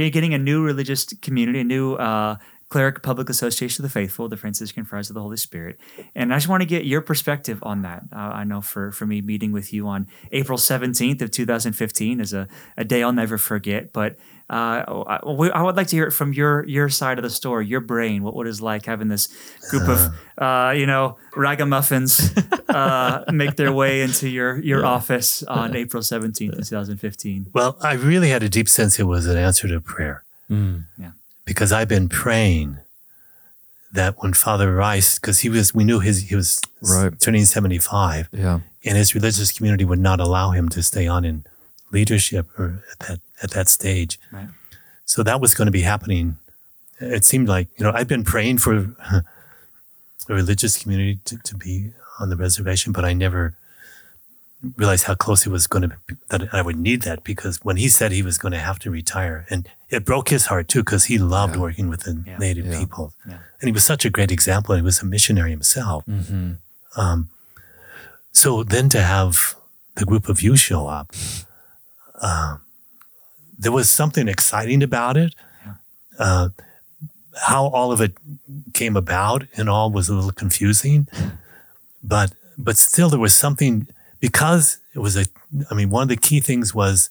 getting 0.09 0.33
a 0.33 0.37
new 0.37 0.63
religious 0.63 1.05
community, 1.21 1.59
a 1.59 1.63
new 1.63 1.95
uh, 1.95 2.37
cleric 2.71 3.03
public 3.03 3.29
association 3.29 3.83
of 3.83 3.91
the 3.91 3.93
faithful, 3.99 4.29
the 4.29 4.37
Franciscan 4.37 4.85
Friars 4.85 5.09
of 5.09 5.13
the 5.13 5.21
Holy 5.21 5.35
Spirit. 5.37 5.77
And 6.15 6.33
I 6.33 6.37
just 6.37 6.47
want 6.47 6.61
to 6.61 6.65
get 6.75 6.85
your 6.85 7.01
perspective 7.01 7.59
on 7.63 7.81
that. 7.81 8.03
Uh, 8.15 8.39
I 8.41 8.43
know 8.45 8.61
for 8.61 8.91
for 8.91 9.05
me, 9.05 9.21
meeting 9.21 9.51
with 9.51 9.73
you 9.73 9.87
on 9.87 10.07
April 10.31 10.57
seventeenth 10.57 11.21
of 11.21 11.29
two 11.31 11.45
thousand 11.45 11.73
fifteen 11.73 12.19
is 12.21 12.33
a, 12.33 12.47
a 12.77 12.83
day 12.85 13.03
I'll 13.03 13.11
never 13.13 13.37
forget. 13.37 13.91
But 13.93 14.17
uh, 14.49 15.03
I, 15.07 15.19
we- 15.39 15.51
I 15.51 15.61
would 15.61 15.75
like 15.77 15.87
to 15.87 15.95
hear 15.97 16.07
it 16.07 16.11
from 16.11 16.31
your 16.33 16.65
your 16.67 16.87
side 16.89 17.17
of 17.19 17.23
the 17.23 17.29
story, 17.29 17.67
your 17.67 17.81
brain. 17.81 18.23
What 18.23 18.35
what 18.35 18.47
is 18.47 18.61
like 18.61 18.85
having 18.85 19.09
this 19.09 19.27
group 19.69 19.87
of 19.89 19.99
uh, 20.37 20.71
you 20.75 20.85
know 20.85 21.17
ragamuffins 21.35 22.31
uh, 22.69 23.23
make 23.31 23.55
their 23.57 23.71
way 23.73 24.01
into 24.01 24.29
your 24.29 24.57
your 24.59 24.85
office 24.85 25.43
on 25.43 25.75
April 25.83 26.01
seventeenth, 26.03 26.55
two 26.55 26.63
thousand 26.75 26.97
fifteen. 26.97 27.47
Well, 27.53 27.77
I 27.81 27.93
really 27.93 28.29
had 28.29 28.43
a 28.43 28.49
deep 28.49 28.69
sense 28.69 28.99
it 28.99 29.03
was 29.07 29.25
an 29.27 29.37
answer 29.37 29.67
to 29.67 29.79
prayer. 29.81 30.23
Mm. 30.49 30.85
Because 31.45 31.71
I've 31.71 31.87
been 31.87 32.09
praying 32.09 32.77
that 33.91 34.15
when 34.19 34.33
Father 34.33 34.73
Rice, 34.73 35.19
because 35.19 35.39
he 35.39 35.49
was, 35.49 35.73
we 35.73 35.83
knew 35.83 35.99
his, 35.99 36.29
he 36.29 36.35
was 36.35 36.61
Right. 36.81 37.19
turning 37.19 37.45
75 37.45 38.29
Yeah. 38.31 38.61
and 38.85 38.97
his 38.97 39.13
religious 39.13 39.51
community 39.51 39.83
would 39.85 39.99
not 39.99 40.19
allow 40.19 40.51
him 40.51 40.69
to 40.69 40.81
stay 40.81 41.07
on 41.07 41.25
in 41.25 41.43
leadership 41.91 42.47
or 42.57 42.83
at 42.91 42.99
that, 43.07 43.19
at 43.43 43.51
that 43.51 43.67
stage. 43.69 44.17
Right. 44.31 44.47
So 45.05 45.23
that 45.23 45.41
was 45.41 45.53
going 45.53 45.65
to 45.65 45.71
be 45.71 45.81
happening. 45.81 46.37
It 46.99 47.25
seemed 47.25 47.49
like, 47.49 47.67
you 47.77 47.83
know, 47.83 47.91
I've 47.93 48.07
been 48.07 48.23
praying 48.23 48.59
for 48.59 48.73
a 49.11 49.23
religious 50.29 50.77
community 50.81 51.19
to, 51.25 51.37
to 51.39 51.57
be 51.57 51.91
on 52.19 52.29
the 52.29 52.37
reservation, 52.37 52.93
but 52.93 53.03
I 53.03 53.11
never 53.13 53.55
realized 54.77 55.05
how 55.05 55.15
close 55.15 55.45
it 55.45 55.49
was 55.49 55.65
going 55.67 55.81
to 55.89 55.97
be, 56.07 56.15
that 56.29 56.53
I 56.53 56.61
would 56.61 56.77
need 56.77 57.01
that 57.03 57.23
because 57.23 57.59
when 57.63 57.77
he 57.77 57.89
said 57.89 58.11
he 58.11 58.21
was 58.21 58.37
going 58.37 58.51
to 58.51 58.59
have 58.59 58.77
to 58.79 58.91
retire, 58.91 59.45
and 59.49 59.67
it 59.89 60.05
broke 60.05 60.29
his 60.29 60.45
heart 60.47 60.67
too 60.67 60.83
because 60.83 61.05
he 61.05 61.17
loved 61.17 61.55
Yeah. 61.55 61.61
working 61.61 61.89
with 61.89 62.01
the 62.01 62.23
Yeah. 62.25 62.37
native 62.37 62.65
Yeah. 62.67 62.79
people, 62.79 63.13
Yeah. 63.27 63.39
and 63.59 63.67
he 63.67 63.71
was 63.71 63.83
such 63.85 64.05
a 64.05 64.09
great 64.09 64.31
example. 64.31 64.73
And 64.75 64.81
he 64.81 64.85
was 64.85 65.01
a 65.01 65.05
missionary 65.05 65.51
himself. 65.51 66.05
Mm-hmm. 66.05 66.53
Um, 66.95 67.29
so 68.31 68.63
then 68.63 68.89
to 68.89 69.01
have 69.01 69.55
the 69.95 70.05
group 70.05 70.29
of 70.29 70.41
you 70.41 70.55
show 70.55 70.87
up, 70.87 71.11
um, 72.21 72.61
there 73.57 73.71
was 73.71 73.89
something 73.89 74.27
exciting 74.27 74.83
about 74.83 75.17
it. 75.17 75.33
Yeah. 75.65 75.73
Uh, 76.19 76.49
how 77.47 77.65
all 77.67 77.91
of 77.91 78.01
it 78.01 78.13
came 78.73 78.95
about 78.97 79.45
and 79.57 79.69
all 79.69 79.89
was 79.91 80.09
a 80.09 80.13
little 80.13 80.31
confusing, 80.33 81.07
but 82.03 82.33
but 82.57 82.77
still 82.77 83.09
there 83.09 83.19
was 83.19 83.33
something 83.33 83.87
because 84.21 84.77
it 84.95 84.99
was 84.99 85.17
a. 85.17 85.25
I 85.69 85.73
mean, 85.73 85.89
one 85.89 86.03
of 86.03 86.07
the 86.09 86.15
key 86.15 86.39
things 86.39 86.73
was 86.73 87.09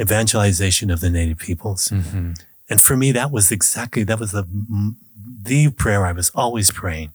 evangelization 0.00 0.90
of 0.90 1.00
the 1.00 1.10
native 1.10 1.38
peoples, 1.38 1.88
Mm-hmm. 1.88 2.32
and 2.70 2.80
for 2.80 2.96
me 2.96 3.12
that 3.12 3.30
was 3.30 3.52
exactly 3.52 4.02
that 4.04 4.18
was 4.18 4.32
the 4.32 4.44
the 5.42 5.70
prayer 5.70 6.06
I 6.06 6.12
was 6.12 6.30
always 6.34 6.70
praying 6.70 7.10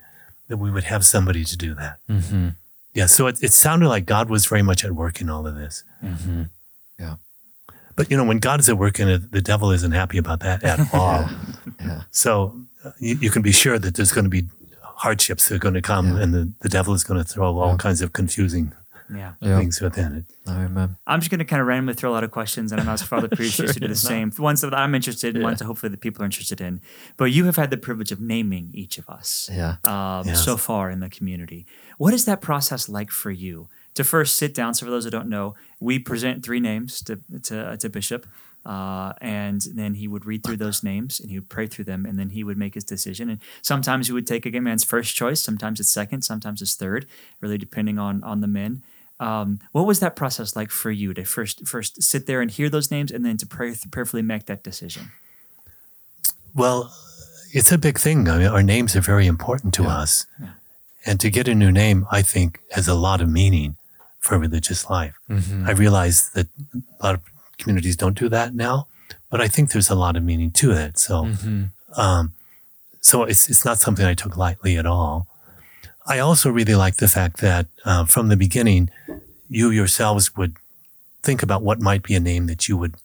that 0.48 0.58
we 0.58 0.70
would 0.72 0.84
have 0.86 1.04
somebody 1.06 1.44
to 1.46 1.58
do 1.58 1.74
that. 1.76 1.98
Mm-hmm. 2.10 2.50
Yeah, 2.94 3.06
so 3.08 3.28
it, 3.28 3.42
it 3.44 3.54
sounded 3.54 3.88
like 3.90 4.06
God 4.06 4.30
was 4.30 4.46
very 4.46 4.62
much 4.64 4.84
at 4.86 4.92
work 4.94 5.22
in 5.22 5.30
all 5.30 5.46
of 5.48 5.56
this. 5.56 5.84
Mm-hmm. 6.04 6.44
But 7.96 8.10
you 8.10 8.16
know, 8.16 8.24
when 8.24 8.40
God 8.40 8.62
is 8.62 8.70
at 8.70 8.78
work 8.78 8.98
in 9.00 9.10
it, 9.10 9.32
the 9.32 9.42
devil 9.42 9.72
isn't 9.72 9.92
happy 9.92 10.18
about 10.18 10.40
that 10.40 10.64
at 10.64 10.94
all. 10.94 11.28
Yeah. 11.82 12.04
So 12.12 12.56
uh, 12.86 12.92
you, 12.98 13.16
you 13.16 13.30
can 13.30 13.42
be 13.42 13.52
sure 13.52 13.78
that 13.78 13.96
there's 13.96 14.14
going 14.14 14.24
to 14.24 14.30
be 14.30 14.46
hardships 14.82 15.50
that 15.50 15.56
are 15.56 15.60
going 15.60 15.74
to 15.74 15.82
come, 15.82 16.16
Yeah. 16.16 16.24
and 16.24 16.34
the, 16.34 16.54
the 16.62 16.70
devil 16.70 16.94
is 16.94 17.04
going 17.04 17.22
to 17.22 17.28
throw 17.28 17.58
all 17.58 17.72
Yeah. 17.72 17.78
kinds 17.78 18.02
of 18.02 18.14
confusing 18.14 18.72
Yeah. 19.14 19.34
Yeah. 19.42 19.58
things 19.60 19.82
within 19.82 20.14
it. 20.18 20.26
Amen. 20.48 20.96
I'm 21.08 21.20
just 21.20 21.32
going 21.32 21.40
to 21.40 21.46
kind 21.46 21.62
of 21.62 21.68
randomly 21.68 21.94
throw 21.96 22.12
a 22.12 22.14
lot 22.14 22.24
of 22.24 22.32
questions, 22.32 22.72
and 22.72 22.80
I'm 22.82 22.88
asking 22.90 23.08
Father 23.08 23.28
Priest 23.28 23.56
Sure, 23.56 23.68
to 23.68 23.74
do 23.80 23.88
the 23.88 23.88
no. 23.90 23.94
same. 23.94 24.32
Ones 24.38 24.62
that 24.62 24.74
I'm 24.74 24.94
interested 24.96 25.36
in, 25.36 25.42
Yeah. 25.42 25.48
ones 25.48 25.60
that 25.60 25.66
hopefully 25.66 25.90
the 25.92 25.98
people 25.98 26.22
are 26.24 26.26
interested 26.26 26.62
in. 26.62 26.82
But 27.18 27.26
you 27.32 27.46
have 27.46 27.56
had 27.56 27.70
the 27.72 27.78
privilege 27.78 28.12
of 28.12 28.20
naming 28.22 28.70
each 28.74 28.98
of 28.98 29.10
us 29.10 29.50
Yeah. 29.52 29.78
um, 29.84 30.28
Yes. 30.28 30.44
so 30.46 30.58
far 30.58 30.90
in 30.92 31.00
the 31.00 31.10
community. 31.10 31.66
What 31.98 32.14
is 32.14 32.26
that 32.26 32.42
process 32.42 32.88
like 32.90 33.12
for 33.12 33.32
you? 33.32 33.68
To 33.96 34.04
first 34.04 34.38
sit 34.38 34.54
down. 34.54 34.74
So 34.76 34.86
for 34.86 34.92
those 34.92 35.04
who 35.06 35.10
don't 35.12 35.28
know, 35.28 35.56
we 35.80 36.00
present 36.00 36.44
three 36.46 36.60
names 36.60 37.02
to 37.02 37.20
to, 37.44 37.76
to 37.78 37.90
Bishop, 37.90 38.26
uh, 38.66 39.14
and 39.20 39.62
then 39.74 39.96
he 39.96 40.08
would 40.08 40.26
read 40.26 40.44
through 40.44 40.58
those 40.58 40.84
names 40.84 41.20
and 41.20 41.30
he 41.32 41.40
would 41.40 41.50
pray 41.50 41.68
through 41.68 41.86
them, 41.86 42.06
and 42.06 42.18
then 42.18 42.30
he 42.30 42.44
would 42.44 42.58
make 42.58 42.76
his 42.76 42.84
decision. 42.84 43.30
And 43.30 43.40
sometimes 43.62 44.08
he 44.08 44.14
would 44.14 44.28
take 44.28 44.46
a 44.46 44.60
man's 44.62 44.84
first 44.84 45.16
choice, 45.16 45.42
sometimes 45.42 45.80
it's 45.80 45.90
second, 45.90 46.22
sometimes 46.22 46.62
it's 46.62 46.76
third, 46.76 47.08
really 47.42 47.58
depending 47.58 47.98
on 48.00 48.24
on 48.24 48.40
the 48.42 48.48
men. 48.48 48.84
Um, 49.20 49.60
what 49.74 49.86
was 49.86 50.00
that 50.00 50.16
process 50.16 50.56
like 50.56 50.72
for 50.72 50.92
you 50.92 51.14
to 51.14 51.26
first 51.26 51.68
first 51.68 52.02
sit 52.02 52.26
there 52.26 52.42
and 52.42 52.50
hear 52.52 52.70
those 52.70 52.90
names, 52.92 53.12
and 53.12 53.26
then 53.26 53.38
to 53.38 53.46
pray, 53.46 53.76
prayerfully 53.92 54.22
make 54.22 54.46
that 54.46 54.64
decision? 54.64 55.12
Well, 56.56 56.92
it's 57.54 57.72
a 57.72 57.78
big 57.78 57.98
thing. 58.00 58.28
I 58.30 58.38
mean, 58.38 58.48
our 58.48 58.64
names 58.64 58.96
are 58.96 59.02
very 59.02 59.28
important 59.28 59.74
to 59.76 59.84
Yeah. 59.84 59.98
us. 60.04 60.26
Yeah. 60.42 60.48
And 61.06 61.20
to 61.20 61.30
get 61.30 61.48
a 61.48 61.56
new 61.56 61.72
name, 61.72 62.06
I 62.12 62.22
think, 62.22 62.60
has 62.72 62.88
a 62.88 62.94
lot 62.94 63.22
of 63.22 63.30
meaning 63.30 63.76
for 64.20 64.38
religious 64.38 64.90
life. 64.90 65.16
Mm-hmm. 65.30 65.68
I 65.68 65.72
realize 65.72 66.30
that 66.34 66.48
a 67.00 67.06
lot 67.06 67.16
of 67.16 67.22
communities 67.58 67.96
don't 67.96 68.18
do 68.20 68.30
that 68.30 68.54
now, 68.54 68.88
but 69.30 69.40
I 69.42 69.48
think 69.48 69.72
there's 69.72 69.90
a 69.90 69.96
lot 69.96 70.16
of 70.18 70.24
meaning 70.24 70.52
to 70.52 70.72
it. 70.72 70.98
So, 70.98 71.24
Mm-hmm. 71.26 71.64
um, 72.00 72.34
so 73.02 73.24
it's 73.24 73.50
it's 73.50 73.64
not 73.64 73.80
something 73.80 74.06
I 74.06 74.14
took 74.14 74.36
lightly 74.38 74.78
at 74.78 74.86
all. 74.86 75.28
I 76.10 76.20
also 76.20 76.50
really 76.50 76.76
like 76.76 76.98
the 76.98 77.08
fact 77.08 77.38
that 77.42 77.68
uh, 77.86 78.06
from 78.06 78.28
the 78.30 78.36
beginning, 78.36 78.90
you 79.50 79.70
yourselves 79.70 80.36
would 80.36 80.56
think 81.22 81.44
about 81.44 81.62
what 81.62 81.80
might 81.80 82.04
be 82.04 82.16
a 82.16 82.20
name 82.20 82.48
that 82.48 82.68
you 82.68 82.76
would 82.78 82.96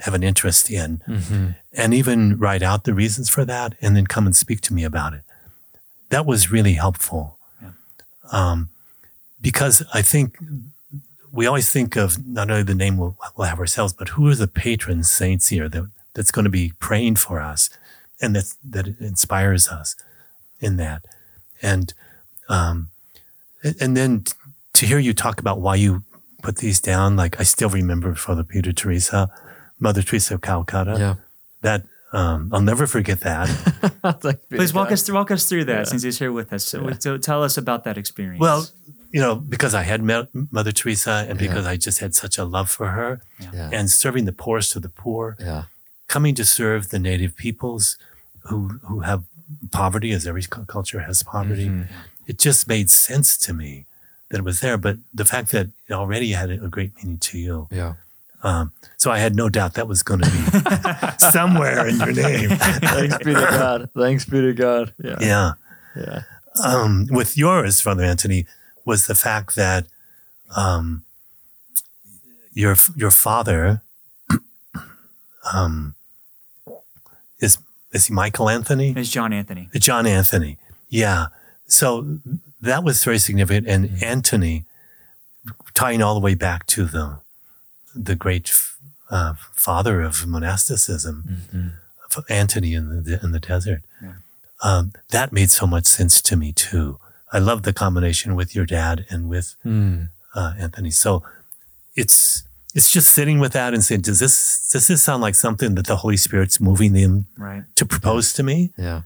have 0.00 0.14
an 0.14 0.22
interest 0.22 0.70
in, 0.70 1.00
Mm-hmm. 1.08 1.46
and 1.72 1.94
even 1.94 2.38
write 2.38 2.62
out 2.62 2.84
the 2.84 2.92
reasons 2.94 3.28
for 3.30 3.44
that, 3.44 3.74
and 3.80 3.96
then 3.96 4.06
come 4.06 4.26
and 4.26 4.36
speak 4.36 4.60
to 4.62 4.74
me 4.74 4.84
about 4.84 5.14
it. 5.14 5.22
That 6.10 6.26
was 6.26 6.50
really 6.52 6.74
helpful, 6.74 7.38
Yeah. 7.62 7.70
um, 8.30 8.68
because 9.40 9.82
I 9.94 10.02
think 10.02 10.36
we 11.30 11.46
always 11.46 11.70
think 11.70 11.96
of 11.96 12.24
not 12.26 12.50
only 12.50 12.64
the 12.64 12.74
name 12.74 12.98
we'll, 12.98 13.16
we'll 13.36 13.48
have 13.48 13.60
ourselves, 13.60 13.92
but 13.94 14.10
who 14.10 14.28
are 14.28 14.34
the 14.34 14.48
patron 14.48 15.04
saints 15.04 15.48
here 15.48 15.68
that, 15.68 15.84
that's 16.14 16.30
going 16.32 16.44
to 16.44 16.50
be 16.50 16.72
praying 16.80 17.16
for 17.16 17.40
us, 17.40 17.70
and 18.20 18.34
that 18.36 18.54
that 18.68 18.86
inspires 19.00 19.68
us 19.68 19.94
in 20.60 20.76
that, 20.78 21.06
and 21.62 21.94
um, 22.52 22.88
and- 23.64 23.76
and 23.82 23.96
then 23.96 24.24
to 24.78 24.86
hear 24.86 24.98
you 24.98 25.12
talk 25.14 25.40
about 25.40 25.60
why 25.60 25.74
you 25.76 26.02
put 26.42 26.56
these 26.56 26.80
down, 26.80 27.16
like 27.16 27.40
I 27.40 27.44
still 27.44 27.68
remember 27.80 28.14
Father 28.14 28.44
Peter 28.44 28.72
Teresa, 28.72 29.30
Mother 29.78 30.02
Teresa 30.02 30.34
of 30.34 30.40
Calcutta. 30.40 30.96
Yeah. 30.98 31.14
That 31.62 31.80
um, 32.12 32.50
I'll 32.52 32.60
never 32.72 32.86
forget 32.86 33.20
that. 33.20 33.48
Please 34.50 34.74
walk 34.74 34.90
us 34.92 35.02
through 35.02 35.14
walk 35.14 35.30
us 35.30 35.44
through 35.48 35.64
that 35.66 35.78
Yeah. 35.78 35.84
since 35.90 36.02
he's 36.02 36.18
here 36.18 36.32
with 36.32 36.52
us. 36.52 36.64
So, 36.64 36.76
Yeah. 36.88 36.96
so 36.98 37.16
tell 37.18 37.42
us 37.42 37.56
about 37.56 37.84
that 37.84 37.96
experience. 37.96 38.40
well, 38.40 38.66
you 39.14 39.20
know, 39.20 39.34
because 39.36 39.74
I 39.74 39.82
had 39.92 40.02
met 40.02 40.28
Mother 40.50 40.72
Teresa, 40.72 41.24
and 41.28 41.40
Yeah. 41.40 41.46
because 41.46 41.64
I 41.66 41.76
just 41.76 41.98
had 42.00 42.14
such 42.14 42.36
a 42.38 42.44
love 42.44 42.68
for 42.70 42.88
her, 42.98 43.20
Yeah. 43.38 43.70
and 43.72 43.90
serving 43.90 44.24
the 44.26 44.32
poorest 44.44 44.76
of 44.76 44.82
the 44.82 44.88
poor, 45.04 45.36
Yeah. 45.40 45.62
coming 46.08 46.34
to 46.34 46.44
serve 46.44 46.88
the 46.90 46.98
native 46.98 47.32
peoples 47.36 47.96
who 48.48 48.58
who 48.88 49.00
have 49.00 49.22
poverty, 49.70 50.10
as 50.12 50.26
every 50.26 50.42
culture 50.76 51.00
has 51.08 51.22
poverty. 51.22 51.70
It 52.26 52.38
just 52.38 52.68
made 52.68 52.90
sense 52.90 53.36
to 53.38 53.52
me 53.52 53.86
that 54.30 54.38
it 54.38 54.44
was 54.44 54.60
there. 54.60 54.78
But 54.78 54.98
the 55.12 55.24
fact 55.24 55.50
that 55.52 55.68
it 55.88 55.92
already 55.92 56.32
had 56.32 56.50
a 56.50 56.68
great 56.68 56.94
meaning 56.96 57.18
to 57.18 57.38
you. 57.38 57.68
Yeah. 57.70 57.94
Um, 58.44 58.72
so 58.96 59.10
I 59.12 59.18
had 59.18 59.36
no 59.36 59.48
doubt 59.48 59.74
that 59.74 59.86
was 59.86 60.02
going 60.02 60.20
to 60.20 60.30
be 60.30 61.18
somewhere 61.30 61.86
in 61.86 61.96
your 61.98 62.12
name. 62.12 62.50
Thanks 62.50 63.18
be 63.18 63.34
to 63.34 63.40
God. 63.40 63.90
Thanks 63.96 64.24
be 64.24 64.40
to 64.40 64.52
God. 64.52 64.92
Yeah. 65.02 65.16
yeah. 65.20 65.52
Yeah. 65.94 66.22
um, 66.64 67.06
with 67.10 67.36
yours, 67.36 67.80
Father 67.80 68.02
Anthony, 68.02 68.46
was 68.84 69.06
the 69.06 69.14
fact 69.14 69.54
that 69.56 69.86
um, 70.56 71.04
your 72.52 72.76
your 72.96 73.10
father 73.10 73.82
um, 75.52 75.94
is 77.38 77.58
is 77.92 78.06
he 78.06 78.14
Michael 78.14 78.48
Anthony? 78.48 78.92
It's 78.96 79.10
John 79.10 79.32
Anthony. 79.32 79.68
John 79.74 80.06
Anthony. 80.06 80.58
Yeah. 80.88 81.26
So 81.72 82.18
that 82.60 82.84
was 82.84 83.02
very 83.04 83.18
significant, 83.18 83.66
and 83.66 84.02
Antony, 84.02 84.64
tying 85.74 86.02
all 86.02 86.14
the 86.14 86.20
way 86.20 86.34
back 86.34 86.66
to 86.66 86.84
the 86.84 87.18
the 87.94 88.14
great 88.14 88.52
uh, 89.10 89.34
father 89.54 90.00
of 90.02 90.26
monasticism, 90.26 91.42
Antony 92.28 92.74
in 92.74 93.04
the 93.04 93.20
in 93.22 93.32
the 93.32 93.40
desert. 93.40 93.82
Yeah. 94.02 94.12
Um, 94.62 94.92
that 95.10 95.32
made 95.32 95.50
so 95.50 95.66
much 95.66 95.86
sense 95.86 96.20
to 96.22 96.36
me 96.36 96.52
too. 96.52 96.98
I 97.32 97.38
love 97.38 97.62
the 97.62 97.72
combination 97.72 98.34
with 98.36 98.54
your 98.54 98.66
dad 98.66 99.06
and 99.10 99.28
with 99.28 99.54
Mm. 99.64 100.08
uh, 100.34 100.52
Anthony. 100.58 100.90
So 100.90 101.22
it's 101.96 102.42
it's 102.74 102.90
just 102.90 103.08
sitting 103.14 103.38
with 103.40 103.52
that 103.52 103.72
and 103.74 103.82
saying, 103.82 104.02
does 104.02 104.18
this 104.18 104.68
does 104.72 104.86
this 104.88 105.02
sound 105.02 105.22
like 105.22 105.34
something 105.34 105.74
that 105.76 105.86
the 105.86 105.96
Holy 105.96 106.16
Spirit's 106.18 106.60
moving 106.60 106.92
them 106.92 107.26
Right. 107.38 107.64
to 107.76 107.86
propose 107.86 108.34
to 108.34 108.42
me? 108.42 108.72
Yeah. 108.76 109.02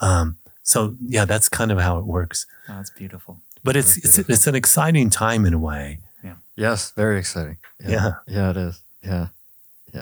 Um, 0.00 0.36
so 0.62 0.94
yeah, 1.06 1.24
that's 1.24 1.48
kind 1.48 1.70
of 1.72 1.78
how 1.78 1.98
it 1.98 2.04
works. 2.06 2.46
Oh, 2.68 2.74
that's 2.76 2.90
beautiful. 2.90 3.40
But 3.64 3.76
it's 3.76 3.96
it's 3.98 4.18
it's 4.18 4.46
an 4.46 4.54
exciting 4.54 5.10
time 5.10 5.44
in 5.46 5.54
a 5.54 5.58
way. 5.58 5.98
Yeah. 6.24 6.34
Yes. 6.56 6.90
Very 6.92 7.18
exciting. 7.18 7.58
Yeah. 7.86 8.14
Yeah, 8.26 8.50
it 8.50 8.56
is. 8.56 8.82
Yeah. 9.02 9.28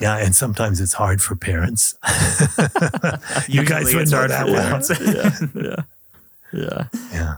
Yeah, 0.01 0.19
and 0.19 0.35
sometimes 0.37 0.81
it's 0.81 0.93
hard 0.93 1.21
for 1.21 1.35
parents. 1.35 1.97
you 3.49 3.65
guys 3.65 3.93
Usually 3.93 3.95
would 3.95 4.03
it's 4.03 4.13
know 4.13 4.29
that 4.29 4.47
for 4.47 4.53
well. 4.53 4.63
parents. 4.63 4.91
yeah. 5.55 5.77
Yeah. 6.53 6.85
Yeah. 7.13 7.35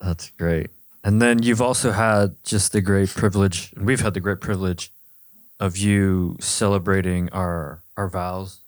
That's 0.00 0.30
great. 0.38 0.70
And 1.04 1.20
then 1.20 1.42
you've 1.42 1.60
also 1.62 1.90
had 1.92 2.34
just 2.44 2.72
the 2.72 2.80
great 2.80 3.08
privilege, 3.10 3.72
and 3.76 3.84
we've 3.86 4.00
had 4.00 4.14
the 4.14 4.20
great 4.20 4.40
privilege 4.40 4.92
of 5.60 5.76
you 5.76 6.36
celebrating 6.40 7.28
our 7.32 7.82
our 7.96 8.08
vows 8.08 8.60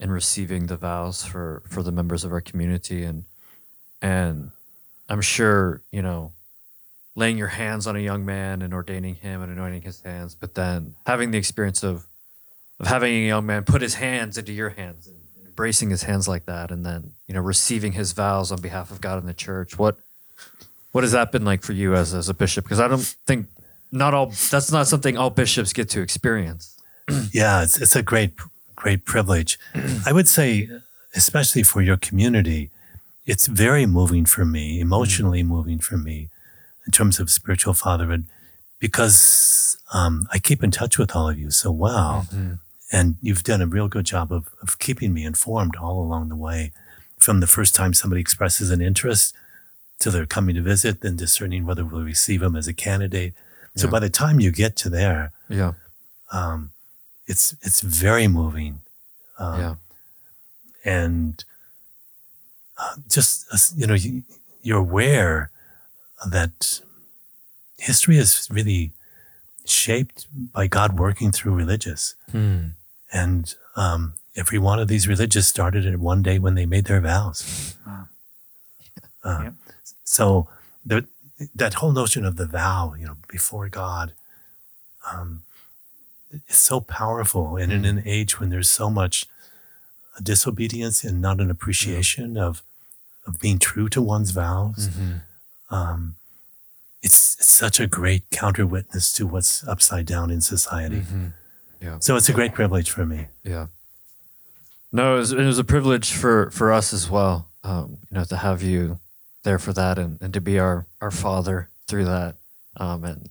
and 0.00 0.12
receiving 0.12 0.66
the 0.66 0.76
vows 0.76 1.24
for 1.24 1.62
for 1.68 1.82
the 1.82 1.92
members 1.92 2.24
of 2.24 2.32
our 2.32 2.40
community 2.40 3.04
and 3.04 3.24
and 4.02 4.50
I'm 5.08 5.20
sure, 5.20 5.82
you 5.90 6.02
know, 6.02 6.32
laying 7.14 7.38
your 7.38 7.48
hands 7.48 7.86
on 7.86 7.96
a 7.96 8.00
young 8.00 8.24
man 8.24 8.62
and 8.62 8.74
ordaining 8.74 9.16
him 9.16 9.42
and 9.42 9.52
anointing 9.52 9.82
his 9.82 10.00
hands, 10.00 10.34
but 10.34 10.54
then 10.54 10.94
having 11.06 11.30
the 11.30 11.38
experience 11.38 11.82
of 11.82 12.06
of 12.80 12.86
having 12.86 13.14
a 13.14 13.26
young 13.26 13.46
man 13.46 13.64
put 13.64 13.82
his 13.82 13.94
hands 13.94 14.36
into 14.36 14.52
your 14.52 14.70
hands 14.70 15.06
and 15.06 15.16
embracing 15.46 15.90
his 15.90 16.02
hands 16.02 16.26
like 16.26 16.46
that 16.46 16.70
and 16.70 16.84
then, 16.84 17.12
you 17.28 17.34
know, 17.34 17.40
receiving 17.40 17.92
his 17.92 18.12
vows 18.12 18.50
on 18.50 18.60
behalf 18.60 18.90
of 18.90 19.00
God 19.00 19.18
and 19.18 19.28
the 19.28 19.34
church. 19.34 19.78
What 19.78 19.96
what 20.92 21.04
has 21.04 21.12
that 21.12 21.32
been 21.32 21.44
like 21.44 21.62
for 21.62 21.72
you 21.72 21.94
as, 21.94 22.14
as 22.14 22.28
a 22.28 22.34
bishop? 22.34 22.64
Because 22.64 22.80
I 22.80 22.88
don't 22.88 23.16
think 23.26 23.46
not 23.92 24.14
all 24.14 24.26
that's 24.50 24.72
not 24.72 24.86
something 24.86 25.16
all 25.16 25.30
bishops 25.30 25.72
get 25.72 25.88
to 25.90 26.00
experience. 26.00 26.70
Yeah, 27.32 27.62
it's 27.62 27.80
it's 27.80 27.96
a 27.96 28.02
great 28.02 28.32
great 28.84 29.04
privilege. 29.06 29.58
I 30.08 30.12
would 30.12 30.28
say, 30.28 30.68
especially 31.16 31.62
for 31.62 31.80
your 31.80 31.96
community, 31.96 32.70
it's 33.24 33.46
very 33.46 33.86
moving 33.86 34.26
for 34.26 34.44
me, 34.44 34.78
emotionally 34.78 35.42
moving 35.42 35.78
for 35.78 35.96
me, 35.96 36.28
in 36.86 36.92
terms 36.92 37.18
of 37.18 37.30
spiritual 37.30 37.72
fatherhood, 37.72 38.26
because 38.78 39.78
um, 39.94 40.14
I 40.34 40.38
keep 40.38 40.62
in 40.62 40.70
touch 40.70 40.98
with 40.98 41.16
all 41.16 41.30
of 41.30 41.38
you 41.38 41.50
so 41.50 41.70
well, 41.72 42.26
and 42.92 43.16
you've 43.22 43.42
done 43.42 43.62
a 43.62 43.66
real 43.76 43.88
good 43.88 44.04
job 44.14 44.30
of 44.30 44.44
of 44.64 44.78
keeping 44.78 45.10
me 45.14 45.24
informed 45.24 45.74
all 45.76 45.98
along 46.06 46.28
the 46.28 46.36
way, 46.48 46.60
from 47.18 47.40
the 47.40 47.46
first 47.56 47.74
time 47.74 47.94
somebody 47.94 48.20
expresses 48.20 48.70
an 48.70 48.82
interest 48.82 49.34
to 50.00 50.10
their 50.10 50.26
coming 50.26 50.56
to 50.56 50.62
visit, 50.62 51.00
then 51.00 51.16
discerning 51.16 51.64
whether 51.64 51.84
we'll 51.86 52.02
receive 52.14 52.40
them 52.44 52.54
as 52.60 52.68
a 52.68 52.74
candidate. 52.74 53.32
So 53.76 53.86
Yeah. 53.86 53.92
by 53.96 54.00
the 54.00 54.10
time 54.10 54.40
you 54.44 54.50
get 54.52 54.76
to 54.82 54.90
there, 54.90 55.32
Yeah. 55.48 55.72
um, 56.38 56.72
it's 57.26 57.54
it's 57.62 57.80
very 57.80 58.28
moving, 58.28 58.80
um, 59.38 59.60
yeah. 59.60 59.74
and 60.84 61.44
uh, 62.78 62.94
just 63.08 63.46
uh, 63.52 63.58
you 63.76 63.86
know 63.86 63.94
you, 63.94 64.22
you're 64.62 64.78
aware 64.80 65.50
that 66.30 66.80
history 67.78 68.18
is 68.18 68.48
really 68.50 68.92
shaped 69.64 70.26
by 70.52 70.66
God 70.66 70.98
working 70.98 71.32
through 71.32 71.54
religious, 71.54 72.14
Hmm. 72.30 72.66
and 73.12 73.54
um, 73.76 74.14
every 74.36 74.58
one 74.58 74.78
of 74.78 74.88
these 74.88 75.08
religious 75.08 75.46
started 75.48 75.86
at 75.86 75.98
one 75.98 76.22
day 76.22 76.38
when 76.38 76.54
they 76.54 76.66
made 76.66 76.84
their 76.86 77.00
vows. 77.00 77.76
Wow. 77.86 78.08
Uh, 79.24 79.40
Yep. 79.44 79.54
So 80.04 80.48
the, 80.84 81.06
that 81.54 81.74
whole 81.74 81.92
notion 81.92 82.24
of 82.26 82.36
the 82.36 82.46
vow, 82.46 82.94
you 82.98 83.06
know, 83.06 83.16
before 83.28 83.68
God, 83.70 84.12
um, 85.10 85.42
is 86.48 86.56
so 86.56 86.80
powerful. 86.80 87.56
And 87.56 87.72
in 87.72 87.84
an 87.84 88.02
age 88.04 88.38
when 88.40 88.50
there's 88.50 88.70
so 88.70 88.90
much 88.90 89.26
disobedience 90.22 91.02
and 91.04 91.20
not 91.20 91.40
an 91.40 91.50
appreciation 91.50 92.36
of 92.36 92.62
of 93.26 93.40
being 93.40 93.58
true 93.58 93.88
to 93.88 94.02
one's 94.02 94.32
vows, 94.32 94.88
Mhm. 94.88 95.22
um, 95.70 96.16
it's, 97.02 97.36
it's 97.40 97.46
such 97.50 97.80
a 97.80 97.86
great 97.86 98.28
counter 98.30 98.66
witness 98.66 99.14
to 99.14 99.26
what's 99.26 99.66
upside 99.66 100.04
down 100.04 100.30
in 100.30 100.42
society. 100.42 101.00
Mhm. 101.00 101.32
Yeah. 101.80 101.98
So 102.00 102.16
it's 102.16 102.28
a 102.28 102.34
great 102.34 102.52
privilege 102.52 102.90
for 102.90 103.06
me. 103.06 103.28
Yeah. 103.42 103.68
No, 104.92 105.14
it 105.14 105.18
was, 105.20 105.32
it 105.32 105.42
was 105.44 105.58
a 105.58 105.64
privilege 105.64 106.12
for, 106.12 106.50
for 106.50 106.70
us 106.70 106.92
as 106.92 107.08
well, 107.08 107.48
um, 107.62 107.96
you 108.10 108.14
know, 108.18 108.24
to 108.24 108.36
have 108.36 108.62
you 108.62 109.00
there 109.42 109.58
for 109.58 109.72
that 109.72 109.98
and, 109.98 110.20
and 110.20 110.34
to 110.34 110.40
be 110.42 110.58
our, 110.58 110.86
our 111.00 111.10
father 111.10 111.70
through 111.88 112.04
that. 112.04 112.36
Um, 112.76 113.04
and, 113.04 113.30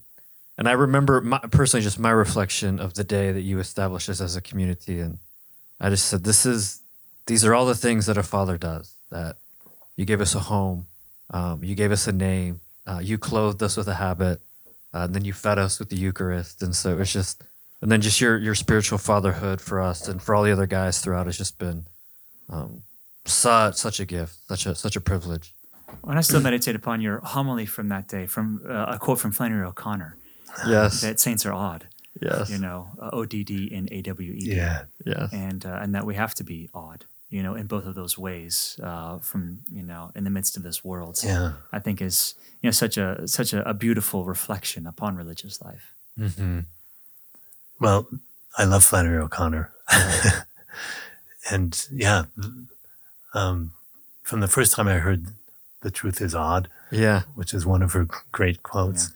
and 0.57 0.67
I 0.67 0.73
remember 0.73 1.21
my, 1.21 1.39
personally 1.39 1.83
just 1.83 1.99
my 1.99 2.11
reflection 2.11 2.79
of 2.79 2.93
the 2.93 3.03
day 3.03 3.31
that 3.31 3.41
you 3.41 3.59
established 3.59 4.09
us 4.09 4.21
as 4.21 4.35
a 4.35 4.41
community. 4.41 4.99
And 4.99 5.17
I 5.79 5.89
just 5.89 6.05
said, 6.05 6.23
this 6.23 6.45
is, 6.45 6.81
these 7.25 7.43
are 7.43 7.53
all 7.53 7.65
the 7.65 7.75
things 7.75 8.05
that 8.05 8.17
a 8.17 8.23
father 8.23 8.57
does, 8.57 8.95
that 9.09 9.37
you 9.95 10.05
gave 10.05 10.21
us 10.21 10.35
a 10.35 10.39
home, 10.39 10.87
um, 11.31 11.63
you 11.63 11.73
gave 11.73 11.91
us 11.91 12.07
a 12.07 12.11
name, 12.11 12.61
uh, 12.85 12.99
you 13.01 13.17
clothed 13.17 13.63
us 13.63 13.77
with 13.77 13.87
a 13.87 13.95
habit, 13.95 14.41
uh, 14.93 14.99
and 14.99 15.15
then 15.15 15.25
you 15.25 15.33
fed 15.33 15.57
us 15.57 15.79
with 15.79 15.89
the 15.89 15.95
Eucharist. 15.95 16.61
And 16.61 16.75
so 16.75 16.99
it's 16.99 17.11
just, 17.11 17.43
and 17.81 17.91
then 17.91 17.99
just 17.99 18.21
your 18.21 18.37
your 18.37 18.55
spiritual 18.55 18.97
fatherhood 18.97 19.59
for 19.59 19.81
us 19.81 20.07
and 20.07 20.21
for 20.21 20.35
all 20.35 20.43
the 20.43 20.53
other 20.53 20.67
guys 20.67 21.01
throughout 21.01 21.25
has 21.25 21.37
just 21.37 21.59
been 21.59 21.85
um, 22.49 22.83
such 23.25 23.75
such 23.75 23.99
a 23.99 24.05
gift, 24.05 24.37
such 24.47 24.65
a 24.65 24.73
such 24.73 24.95
a 24.95 25.01
privilege. 25.01 25.53
And 26.07 26.17
I 26.17 26.21
still 26.21 26.39
meditate 26.39 26.75
upon 26.75 27.01
your 27.01 27.19
homily 27.19 27.65
from 27.65 27.89
that 27.89 28.07
day, 28.07 28.25
from 28.25 28.61
uh, 28.65 28.85
a 28.87 28.97
quote 28.97 29.19
from 29.19 29.31
Flannery 29.31 29.65
O'Connor 29.65 30.15
Yes, 30.67 31.01
that 31.01 31.19
saints 31.19 31.45
are 31.45 31.53
odd, 31.53 31.87
yes, 32.21 32.49
you 32.49 32.57
know, 32.57 32.87
uh, 33.01 33.09
O 33.13 33.25
D 33.25 33.43
D 33.43 33.69
and 33.73 33.91
A 33.91 34.01
W 34.01 34.33
E 34.33 34.39
D. 34.39 34.55
Yeah. 34.55 34.83
yes, 35.05 35.29
and 35.33 35.65
uh, 35.65 35.79
and 35.81 35.93
that 35.95 36.05
we 36.05 36.15
have 36.15 36.33
to 36.35 36.43
be 36.43 36.69
odd, 36.73 37.05
you 37.29 37.41
know, 37.43 37.55
in 37.55 37.67
both 37.67 37.85
of 37.85 37.95
those 37.95 38.17
ways, 38.17 38.79
uh, 38.83 39.19
from 39.19 39.59
you 39.71 39.83
know, 39.83 40.11
in 40.15 40.23
the 40.23 40.29
midst 40.29 40.55
of 40.57 40.63
this 40.63 40.83
world. 40.83 41.19
Yeah. 41.23 41.53
I 41.71 41.79
think 41.79 42.01
is 42.01 42.35
you 42.61 42.67
know 42.67 42.71
such 42.71 42.97
a 42.97 43.27
such 43.27 43.53
a, 43.53 43.67
a 43.69 43.73
beautiful 43.73 44.25
reflection 44.25 44.87
upon 44.87 45.15
religious 45.15 45.61
life. 45.61 45.93
hmm 46.17 46.59
Well, 47.79 48.07
I 48.57 48.65
love 48.65 48.83
Flannery 48.83 49.17
O'Connor. 49.21 49.71
and 51.49 51.87
yeah, 51.91 52.23
um, 53.33 53.71
from 54.21 54.39
the 54.39 54.47
first 54.47 54.73
time 54.73 54.87
I 54.87 54.99
heard 54.99 55.27
The 55.81 55.91
Truth 55.91 56.21
is 56.21 56.35
Odd, 56.35 56.69
yeah, 56.91 57.23
which 57.35 57.53
is 57.53 57.65
one 57.65 57.81
of 57.81 57.93
her 57.93 58.07
great 58.31 58.63
quotes, 58.63 59.11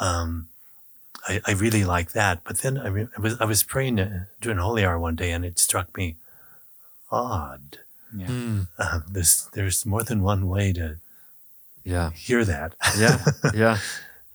um, 0.00 0.48
I, 1.28 1.40
I 1.46 1.52
really 1.52 1.84
like 1.84 2.12
that. 2.12 2.42
But 2.44 2.58
then 2.58 2.78
I, 2.78 2.88
re- 2.88 3.08
I, 3.16 3.20
was, 3.20 3.40
I 3.40 3.44
was 3.44 3.62
praying 3.62 4.00
uh, 4.00 4.24
during 4.40 4.58
Holy 4.58 4.84
Hour 4.84 4.98
one 4.98 5.16
day 5.16 5.30
and 5.30 5.44
it 5.44 5.58
struck 5.58 5.96
me 5.96 6.16
odd. 7.10 7.78
Yeah. 8.16 8.26
Mm. 8.26 8.66
Uh, 8.78 9.00
there's, 9.10 9.48
there's 9.54 9.86
more 9.86 10.02
than 10.02 10.22
one 10.22 10.48
way 10.48 10.72
to 10.74 10.96
yeah, 11.84 12.10
hear 12.10 12.44
that. 12.44 12.74
yeah, 12.98 13.24
yeah, 13.54 13.78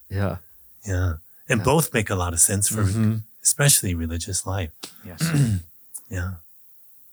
yeah. 0.10 0.38
yeah. 0.86 1.14
And 1.50 1.60
Yeah. 1.60 1.64
both 1.64 1.94
make 1.94 2.10
a 2.10 2.16
lot 2.16 2.34
of 2.34 2.40
sense 2.40 2.68
for 2.68 2.84
Mhm. 2.84 3.22
especially 3.44 3.94
religious 3.96 4.46
life. 4.46 4.72
Yes. 5.06 5.22
Yeah. 6.10 6.36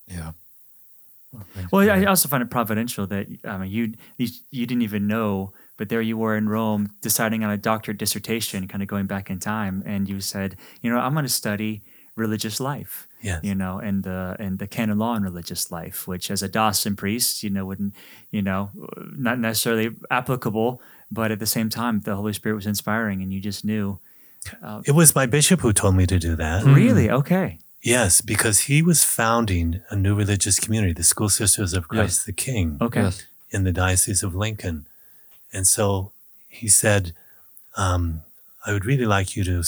Yeah. 0.07 0.33
well, 1.73 1.91
I 1.91 2.05
also 2.05 2.29
find 2.29 2.43
it 2.45 2.51
providential 2.51 3.07
that 3.09 3.27
I 3.45 3.59
mean 3.59 3.71
you, 3.73 3.95
you 4.19 4.29
you 4.53 4.67
didn't 4.67 4.83
even 4.83 5.09
know, 5.09 5.53
but 5.77 5.89
there 5.89 6.01
you 6.03 6.17
were 6.17 6.37
in 6.37 6.49
Rome 6.49 6.91
deciding 7.01 7.43
on 7.45 7.51
a 7.51 7.57
doctorate 7.59 7.99
dissertation, 7.99 8.69
kind 8.69 8.83
of 8.83 8.89
going 8.89 9.07
back 9.07 9.31
in 9.31 9.39
time, 9.39 9.83
and 9.87 10.09
you 10.09 10.21
said, 10.21 10.57
you 10.83 10.91
know, 10.91 10.99
I'm 10.99 11.13
going 11.15 11.25
to 11.25 11.29
study 11.33 11.83
religious 12.17 12.61
life. 12.61 13.09
Yes. 13.23 13.41
you 13.43 13.55
know, 13.55 13.79
and 13.79 14.05
the 14.05 14.37
and 14.39 14.59
the 14.59 14.67
canon 14.67 14.99
law 14.99 15.15
and 15.15 15.25
religious 15.25 15.71
life, 15.73 16.07
which 16.07 16.31
as 16.31 16.43
a 16.43 16.49
diocesan 16.49 16.95
priest, 16.95 17.43
you 17.43 17.49
know, 17.49 17.65
wouldn't, 17.65 17.95
you 18.31 18.43
know, 18.43 18.69
not 19.17 19.39
necessarily 19.39 19.97
applicable, 20.11 20.83
but 21.11 21.31
at 21.31 21.39
the 21.39 21.47
same 21.47 21.71
time, 21.71 22.01
the 22.01 22.17
Holy 22.17 22.35
Spirit 22.35 22.57
was 22.57 22.67
inspiring, 22.67 23.23
and 23.23 23.33
you 23.33 23.41
just 23.41 23.65
knew. 23.65 23.99
Uh, 24.63 24.83
it 24.85 24.91
was 24.93 25.15
my 25.15 25.25
bishop 25.25 25.61
who 25.61 25.73
told 25.73 25.97
me 25.97 26.05
to 26.07 26.19
do 26.19 26.37
that. 26.37 26.65
Mm. 26.65 26.75
Really? 26.77 27.11
Okay. 27.11 27.59
Yes, 27.83 28.21
because 28.21 28.61
he 28.61 28.83
was 28.83 29.05
founding 29.05 29.81
a 29.89 29.97
new 29.97 30.15
religious 30.15 30.61
community, 30.61 30.93
the 30.93 31.03
School 31.03 31.31
Sisters 31.31 31.73
of 31.73 31.89
Christ 31.89 32.27
the 32.27 32.33
King, 32.33 32.77
Okay. 32.81 33.03
Yes. 33.03 33.25
in 33.51 33.65
the 33.65 33.73
Diocese 33.73 34.23
of 34.23 34.35
Lincoln. 34.35 34.87
And 35.55 35.67
so 35.67 36.13
he 36.49 36.69
said, 36.69 37.13
um, 37.77 38.23
I 38.67 38.73
would 38.73 38.85
really 38.85 39.07
like 39.07 39.37
you 39.37 39.45
to, 39.45 39.63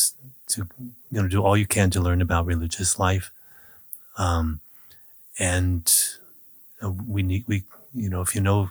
to 0.49 0.69
you 1.11 1.23
know, 1.23 1.29
do 1.29 1.43
all 1.43 1.57
you 1.57 1.67
can 1.67 1.91
to 1.91 2.01
learn 2.01 2.21
about 2.21 2.47
religious 2.47 2.99
life. 2.99 3.31
Um, 4.19 4.61
and 5.39 5.95
uh, 6.83 6.91
we 6.91 7.23
need, 7.23 7.45
we, 7.47 7.65
you 7.95 8.09
know, 8.09 8.21
if 8.21 8.35
you 8.35 8.41
know 8.41 8.71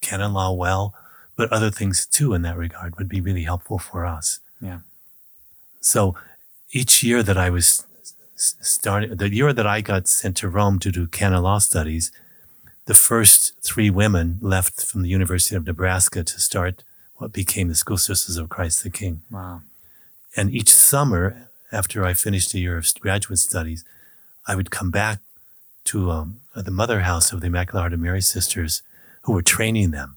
canon 0.00 0.32
law 0.32 0.52
well, 0.52 0.94
but 1.36 1.52
other 1.52 1.70
things 1.70 2.06
too 2.06 2.34
in 2.34 2.42
that 2.42 2.56
regard 2.56 2.96
would 2.96 3.08
be 3.08 3.20
really 3.20 3.44
helpful 3.44 3.78
for 3.78 4.06
us. 4.06 4.40
Yeah. 4.60 4.80
So 5.80 6.16
each 6.70 7.02
year 7.02 7.22
that 7.22 7.36
I 7.36 7.50
was 7.50 7.86
starting, 8.36 9.16
the 9.16 9.28
year 9.28 9.52
that 9.52 9.66
I 9.66 9.80
got 9.80 10.08
sent 10.08 10.36
to 10.38 10.48
Rome 10.48 10.78
to 10.80 10.90
do 10.90 11.06
canon 11.06 11.42
law 11.42 11.58
studies, 11.58 12.10
the 12.86 12.94
first 12.94 13.43
three 13.64 13.90
women 13.90 14.38
left 14.40 14.84
from 14.84 15.02
the 15.02 15.08
University 15.08 15.56
of 15.56 15.66
Nebraska 15.66 16.22
to 16.22 16.40
start 16.40 16.84
what 17.16 17.32
became 17.32 17.68
the 17.68 17.74
School 17.74 17.96
Sisters 17.98 18.36
of 18.36 18.48
Christ 18.48 18.82
the 18.82 18.90
King. 18.90 19.22
Wow. 19.30 19.62
And 20.36 20.50
each 20.52 20.70
summer, 20.72 21.48
after 21.72 22.04
I 22.04 22.12
finished 22.12 22.52
a 22.54 22.58
year 22.58 22.76
of 22.76 22.86
graduate 23.00 23.38
studies, 23.38 23.84
I 24.46 24.54
would 24.54 24.70
come 24.70 24.90
back 24.90 25.18
to 25.84 26.10
um, 26.10 26.40
the 26.54 26.70
mother 26.70 27.00
house 27.00 27.32
of 27.32 27.40
the 27.40 27.46
Immaculate 27.46 27.80
Heart 27.82 27.92
of 27.94 28.00
Mary 28.00 28.20
sisters 28.20 28.82
who 29.22 29.32
were 29.32 29.42
training 29.42 29.90
them 29.92 30.16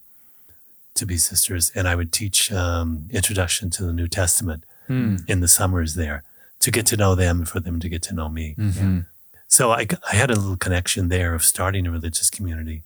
to 0.96 1.06
be 1.06 1.18
sisters. 1.18 1.72
And 1.76 1.88
I 1.88 1.96
would 1.96 2.12
teach 2.12 2.52
um, 2.52 3.08
Introduction 3.12 3.70
to 3.72 3.84
the 3.84 3.94
New 3.94 4.08
Testament 4.08 4.64
Hmm. 4.88 5.18
in 5.28 5.42
the 5.42 5.50
summers 5.50 5.96
there 5.96 6.24
to 6.60 6.72
get 6.72 6.86
to 6.86 6.96
know 6.96 7.14
them 7.14 7.40
and 7.40 7.50
for 7.50 7.60
them 7.60 7.78
to 7.82 7.90
get 7.90 8.02
to 8.04 8.14
know 8.14 8.30
me. 8.30 8.56
Mhm. 8.58 9.06
So 9.50 9.72
I, 9.72 9.86
I 10.10 10.16
had 10.16 10.32
a 10.32 10.36
little 10.36 10.56
connection 10.56 11.10
there 11.10 11.34
of 11.34 11.44
starting 11.44 11.86
a 11.86 11.92
religious 11.92 12.30
community. 12.30 12.84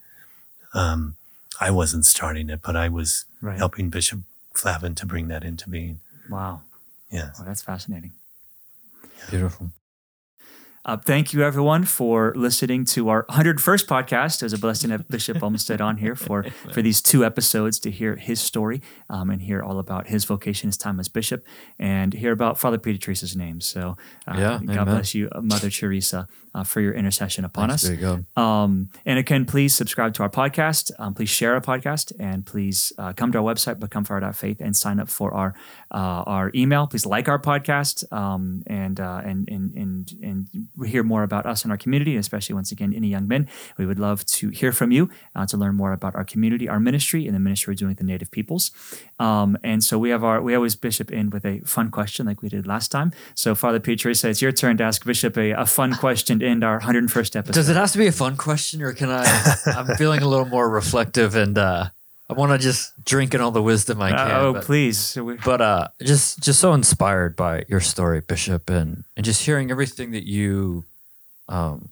Um, 0.74 1.16
I 1.60 1.70
wasn't 1.72 2.06
starting 2.06 2.50
it, 2.50 2.62
but 2.62 2.76
I 2.76 2.90
was 2.90 3.26
Right. 3.42 3.58
helping 3.58 3.90
Bishop 3.90 4.22
Flavin 4.54 4.96
to 4.96 5.06
bring 5.06 5.28
that 5.30 5.44
into 5.44 5.70
being. 5.70 6.00
Wow. 6.30 6.62
Yes. 7.12 7.38
Well, 7.40 7.48
that's 7.48 7.62
fascinating. 7.62 8.14
Beautiful. 9.30 9.72
Uh, 10.84 10.98
thank 10.98 11.32
you, 11.32 11.44
everyone, 11.44 11.84
for 11.84 12.34
listening 12.36 12.84
to 12.86 13.08
our 13.10 13.24
101st 13.30 13.86
podcast. 13.86 14.42
It 14.42 14.46
was 14.46 14.54
a 14.54 14.58
blessing 14.58 14.90
to 14.90 14.98
have 14.98 15.08
Bishop 15.08 15.44
Olmsted 15.44 15.80
on 15.80 15.98
here 15.98 16.16
for, 16.16 16.44
for 16.74 16.82
these 16.82 17.02
two 17.04 17.24
episodes 17.24 17.78
to 17.82 17.92
hear 17.92 18.16
his 18.16 18.42
story 18.42 18.82
um, 19.08 19.30
and 19.30 19.44
hear 19.44 19.62
all 19.62 19.78
about 19.78 20.08
his 20.08 20.26
vocation, 20.26 20.70
his 20.70 20.78
time 20.78 21.00
as 21.00 21.08
bishop, 21.08 21.46
and 21.78 22.14
hear 22.16 22.32
about 22.32 22.58
Father 22.58 22.80
Peter 22.80 22.98
Teresa's 22.98 23.36
name. 23.36 23.62
So, 23.62 23.96
uh, 24.28 24.34
Yeah, 24.36 24.60
God 24.66 24.70
amen. 24.72 24.86
bless 24.86 25.14
you, 25.14 25.30
uh, 25.32 25.42
Mother 25.42 25.70
Teresa, 25.70 26.28
uh, 26.54 26.64
for 26.64 26.82
your 26.82 26.94
intercession 26.94 27.46
upon 27.46 27.70
Thanks 27.70 27.84
us. 27.84 27.90
be 27.90 27.96
to 27.98 28.02
God. 28.02 28.42
Um, 28.42 28.90
and 29.06 29.18
again, 29.18 29.46
please 29.46 29.76
subscribe 29.76 30.14
to 30.16 30.24
our 30.24 30.30
podcast. 30.30 30.92
Um, 31.00 31.14
please 31.14 31.30
share 31.30 31.54
our 31.54 31.62
podcast, 31.62 32.14
and 32.20 32.46
please 32.46 32.94
uh, 32.98 33.14
come 33.14 33.32
to 33.32 33.40
our 33.40 33.44
website, 33.44 33.80
becomefire.faith, 33.80 34.60
and 34.60 34.76
sign 34.76 35.00
up 35.00 35.10
for 35.10 35.34
our 35.34 35.54
uh, 35.92 36.24
our 36.26 36.52
email. 36.56 36.88
Please 36.88 37.06
like 37.06 37.28
our 37.28 37.40
podcast 37.40 38.12
um, 38.12 38.64
and, 38.68 39.00
uh, 39.00 39.22
and 39.24 39.50
and 39.50 39.74
and 39.76 40.14
and 40.22 40.88
hear 40.88 41.04
more 41.04 41.24
about 41.24 41.46
us 41.46 41.64
and 41.64 41.72
our 41.72 41.78
community, 41.78 42.16
especially 42.16 42.56
once 42.56 42.72
again, 42.72 42.94
any 42.94 43.08
young 43.08 43.28
men. 43.28 43.48
We 43.78 43.86
would 43.86 44.00
love 44.00 44.26
to 44.26 44.50
hear 44.50 44.72
from 44.72 44.92
you 44.92 45.10
uh, 45.36 45.46
to 45.48 45.58
learn 45.58 45.76
more 45.76 45.94
about 45.94 46.16
our 46.16 46.24
community, 46.24 46.68
our 46.68 46.80
ministry, 46.80 47.26
and 47.26 47.36
the 47.36 47.40
ministry 47.40 47.72
we're 47.72 47.76
doing 47.76 47.90
with 47.90 47.98
the 47.98 48.04
Native 48.04 48.32
peoples. 48.32 48.72
Um, 49.20 49.58
and 49.64 49.84
so 49.84 49.98
we 49.98 50.10
have 50.10 50.24
our 50.24 50.42
we 50.42 50.56
always 50.56 50.76
Bishop 50.76 51.12
in 51.12 51.30
with 51.30 51.46
a 51.46 51.60
fun 51.62 51.92
question 51.92 52.26
like 52.26 52.42
we 52.42 52.50
did 52.50 52.68
last 52.68 52.90
time. 52.90 53.12
So 53.36 53.56
Father 53.56 53.80
Peter 53.80 54.04
Teresa, 54.04 54.30
it's 54.30 54.42
your 54.42 54.52
turn 54.52 54.78
to 54.78 54.84
ask 54.84 55.06
Bishop 55.06 55.38
a, 55.38 55.52
a 55.52 55.66
fun 55.66 55.94
question 55.94 56.41
end 56.42 56.64
our 56.64 56.80
101st 56.80 57.36
episode. 57.36 57.54
Does 57.54 57.70
it 57.70 57.76
have 57.76 57.92
to 57.92 57.98
be 57.98 58.08
a 58.08 58.12
fun 58.12 58.38
question, 58.38 58.82
or 58.82 58.94
can 58.94 59.10
I? 59.10 59.26
I'm 59.66 59.96
feeling 59.96 60.22
a 60.22 60.28
little 60.28 60.46
more 60.46 60.70
reflective, 60.70 61.36
and 61.36 61.58
uh, 61.58 61.90
I 62.30 62.34
want 62.34 62.52
to 62.52 62.58
just 62.58 63.04
drink 63.04 63.34
in 63.34 63.42
all 63.42 63.52
the 63.52 63.62
wisdom 63.62 64.02
I 64.02 64.12
can. 64.12 64.32
oh, 64.32 64.54
but, 64.54 64.64
please. 64.64 65.18
But 65.44 65.62
uh, 65.62 65.88
just 66.02 66.40
just 66.42 66.60
so 66.60 66.74
inspired 66.74 67.36
by 67.36 67.66
your 67.68 67.80
story, 67.80 68.22
Bishop, 68.22 68.70
and 68.70 69.04
and 69.16 69.26
just 69.26 69.46
hearing 69.46 69.72
everything 69.72 70.12
that 70.12 70.26
you, 70.26 70.86
um, 71.50 71.90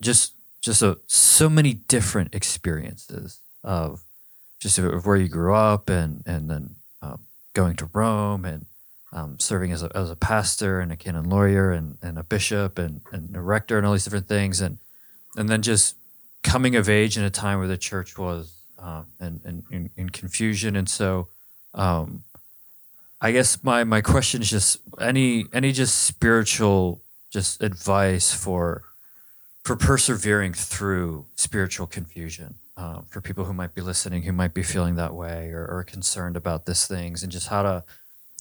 just 0.00 0.32
just 0.60 0.82
a, 0.82 0.98
so 1.06 1.48
many 1.48 1.74
different 1.74 2.34
experiences 2.34 3.40
of 3.62 4.02
just 4.60 4.78
of 4.78 5.06
where 5.06 5.16
you 5.16 5.28
grew 5.28 5.54
up, 5.54 5.88
and 5.88 6.22
and 6.26 6.50
then 6.50 6.76
um, 7.02 7.20
going 7.54 7.76
to 7.76 7.88
Rome 7.92 8.44
and. 8.44 8.66
Um, 9.12 9.38
serving 9.38 9.72
as 9.72 9.82
a, 9.82 9.96
as 9.96 10.10
a 10.10 10.16
pastor 10.16 10.80
and 10.80 10.90
a 10.90 10.96
canon 10.96 11.30
lawyer 11.30 11.70
and, 11.70 11.96
and 12.02 12.18
a 12.18 12.24
bishop 12.24 12.76
and, 12.76 13.00
and 13.12 13.34
a 13.36 13.40
rector 13.40 13.78
and 13.78 13.86
all 13.86 13.92
these 13.92 14.04
different 14.04 14.26
things 14.26 14.60
and 14.60 14.78
and 15.36 15.48
then 15.48 15.62
just 15.62 15.96
coming 16.42 16.76
of 16.76 16.88
age 16.88 17.16
in 17.16 17.24
a 17.24 17.30
time 17.30 17.58
where 17.58 17.68
the 17.68 17.76
church 17.76 18.18
was 18.18 18.56
um, 18.78 19.06
in, 19.20 19.64
in, 19.70 19.90
in, 19.96 20.10
confusion. 20.10 20.76
And 20.76 20.88
so, 20.88 21.28
um, 21.74 22.24
I 23.20 23.32
guess 23.32 23.62
my, 23.64 23.84
my 23.84 24.00
question 24.00 24.42
is 24.42 24.50
just 24.50 24.78
any 25.00 25.46
any 25.52 25.72
just 25.72 26.02
spiritual 26.02 27.02
just 27.30 27.62
advice 27.62 28.32
for 28.32 28.84
for 29.64 29.74
persevering 29.74 30.52
through 30.52 31.26
spiritual 31.34 31.86
confusion 31.86 32.54
um, 32.76 33.06
for 33.08 33.20
people 33.20 33.44
who 33.46 33.54
might 33.54 33.74
be 33.74 33.80
listening 33.80 34.22
who 34.22 34.32
might 34.32 34.52
be 34.52 34.62
feeling 34.62 34.96
that 34.96 35.14
way 35.14 35.50
or, 35.50 35.66
or 35.66 35.82
concerned 35.82 36.36
about 36.36 36.66
these 36.66 36.86
things 36.86 37.22
and 37.22 37.32
just 37.32 37.48
how 37.48 37.62
to 37.62 37.82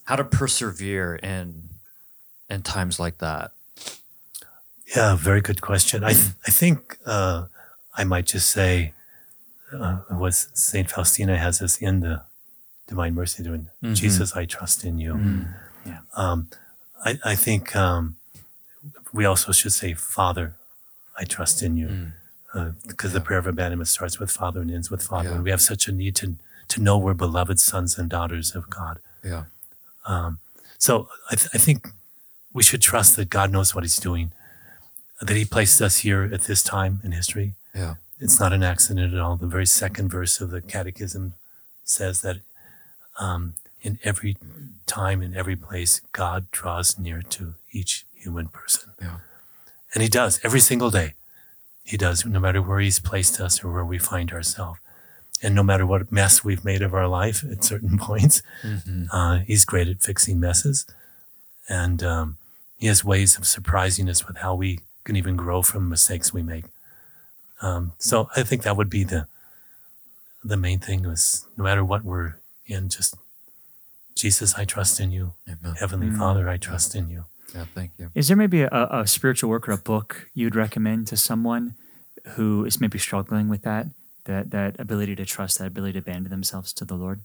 how 0.05 0.15
to 0.15 0.23
persevere 0.23 1.15
in 1.15 1.69
in 2.49 2.61
times 2.61 2.99
like 2.99 3.17
that. 3.19 3.51
Yeah, 4.95 5.15
very 5.15 5.41
good 5.41 5.61
question. 5.61 6.03
I 6.03 6.11
I 6.47 6.51
think 6.51 6.97
uh, 7.05 7.47
I 7.97 8.03
might 8.03 8.25
just 8.33 8.49
say 8.49 8.93
uh, 9.73 9.97
what 10.09 10.33
Saint 10.33 10.89
Faustina 10.91 11.37
has 11.37 11.61
us 11.61 11.77
in 11.81 11.99
the 12.01 12.21
Divine 12.87 13.13
Mercy 13.15 13.43
doing. 13.43 13.67
Jesus, 13.93 14.35
I 14.35 14.45
trust 14.45 14.83
in 14.85 14.99
you. 14.99 15.19
Yeah. 15.85 15.99
Um, 16.15 16.47
I 17.03 17.17
I 17.25 17.35
think 17.35 17.75
um, 17.75 18.15
we 19.11 19.25
also 19.25 19.51
should 19.51 19.73
say, 19.73 19.93
Father, 19.95 20.53
I 21.19 21.23
trust 21.25 21.63
in 21.63 21.77
you, 21.77 22.11
because 22.87 23.13
the 23.13 23.21
prayer 23.21 23.39
of 23.39 23.47
abandonment 23.47 23.87
starts 23.87 24.19
with 24.19 24.29
Father 24.31 24.61
and 24.61 24.69
ends 24.71 24.91
with 24.91 25.01
Father, 25.01 25.29
Yeah. 25.29 25.35
and 25.35 25.43
we 25.43 25.49
have 25.49 25.61
such 25.61 25.87
a 25.87 25.91
need 25.91 26.15
to 26.17 26.35
to 26.67 26.81
know 26.81 26.97
we're 26.99 27.13
beloved 27.15 27.59
sons 27.59 27.97
and 27.97 28.07
daughters 28.09 28.55
of 28.55 28.69
God. 28.69 28.99
Yeah. 29.23 29.45
So 30.77 31.09
I, 31.31 31.35
th- 31.35 31.49
I 31.53 31.57
think 31.57 31.87
we 32.53 32.63
should 32.63 32.81
trust 32.81 33.15
that 33.15 33.29
God 33.29 33.51
knows 33.51 33.73
what 33.73 33.83
He's 33.83 33.97
doing, 33.97 34.31
that 35.21 35.35
He 35.35 35.45
placed 35.45 35.81
us 35.81 35.97
here 35.99 36.29
at 36.31 36.41
this 36.41 36.61
time 36.63 37.01
in 37.03 37.11
history. 37.11 37.53
Yeah. 37.73 37.95
It's 38.19 38.39
not 38.39 38.53
an 38.53 38.63
accident 38.63 39.13
at 39.13 39.19
all. 39.19 39.35
The 39.35 39.47
very 39.47 39.65
second 39.65 40.09
verse 40.09 40.39
of 40.39 40.49
the 40.49 40.61
Catechism 40.61 41.33
says 41.83 42.21
that 42.21 42.37
um, 43.19 43.55
in 43.81 43.99
every 44.03 44.37
time, 44.85 45.21
in 45.21 45.35
every 45.35 45.55
place, 45.55 46.01
God 46.11 46.49
draws 46.51 46.97
near 46.97 47.21
to 47.21 47.55
each 47.71 48.05
human 48.13 48.47
person. 48.47 48.91
Yeah. 49.01 49.17
And 49.93 50.01
He 50.01 50.09
does 50.09 50.39
every 50.43 50.59
single 50.59 50.91
day. 50.91 51.13
He 51.83 51.97
does, 51.97 52.25
no 52.25 52.39
matter 52.39 52.61
where 52.61 52.79
He's 52.79 52.99
placed 52.99 53.39
us 53.41 53.63
or 53.63 53.71
where 53.71 53.85
we 53.85 53.97
find 53.97 54.31
ourselves. 54.31 54.79
And 55.43 55.53
no 55.53 55.63
matter 55.63 55.85
what 55.85 56.11
mess 56.11 56.43
we've 56.43 56.63
made 56.63 56.81
of 56.81 56.93
our 56.93 57.07
life 57.07 57.43
at 57.51 57.63
certain 57.63 57.97
points, 58.09 58.41
uh, 59.11 59.39
He's 59.39 59.65
great 59.65 59.87
at 59.87 60.01
fixing 60.01 60.39
messes. 60.39 60.85
And 61.67 62.03
um, 62.03 62.37
He 62.77 62.87
has 62.87 63.03
ways 63.03 63.37
of 63.37 63.45
surprising 63.45 64.09
us 64.09 64.27
with 64.27 64.37
how 64.37 64.55
we 64.55 64.79
can 65.03 65.15
even 65.15 65.35
grow 65.35 65.61
from 65.61 65.89
mistakes 65.89 66.33
we 66.33 66.41
make. 66.41 66.65
Um, 67.61 67.93
so 67.97 68.29
I 68.35 68.43
think 68.43 68.63
that 68.63 68.75
would 68.77 68.89
be 68.89 69.03
the 69.03 69.27
the 70.43 70.57
main 70.57 70.79
thing 70.79 71.01
was 71.07 71.47
no 71.57 71.63
matter 71.63 71.83
what 71.83 72.03
we're 72.03 72.35
in, 72.67 72.89
just 72.89 73.15
Jesus, 74.15 74.53
I 74.55 74.63
trust 74.63 74.99
in 74.99 75.11
you. 75.11 75.33
Amen. 75.47 75.75
Heavenly 75.75 76.11
Father, 76.11 76.47
I 76.47 76.57
trust 76.57 76.95
in 76.95 77.09
you. 77.09 77.25
Yeah. 77.53 77.65
Thank 77.73 77.91
you. 77.97 78.11
Is 78.15 78.27
there 78.27 78.37
maybe 78.37 78.61
a, 78.61 78.87
a 78.91 79.07
spiritual 79.07 79.49
work 79.49 79.67
or 79.67 79.71
a 79.73 79.77
book 79.77 80.29
you'd 80.33 80.55
recommend 80.55 81.07
to 81.07 81.17
someone 81.17 81.75
who 82.35 82.63
is 82.65 82.79
maybe 82.79 82.97
struggling 82.97 83.49
with 83.49 83.63
that, 83.63 83.87
that 84.25 84.51
that 84.51 84.79
ability 84.79 85.15
to 85.15 85.25
trust, 85.25 85.57
that 85.59 85.67
ability 85.67 85.93
to 85.93 85.99
abandon 85.99 86.29
themselves 86.29 86.73
to 86.73 86.85
the 86.85 86.95
Lord? 86.95 87.21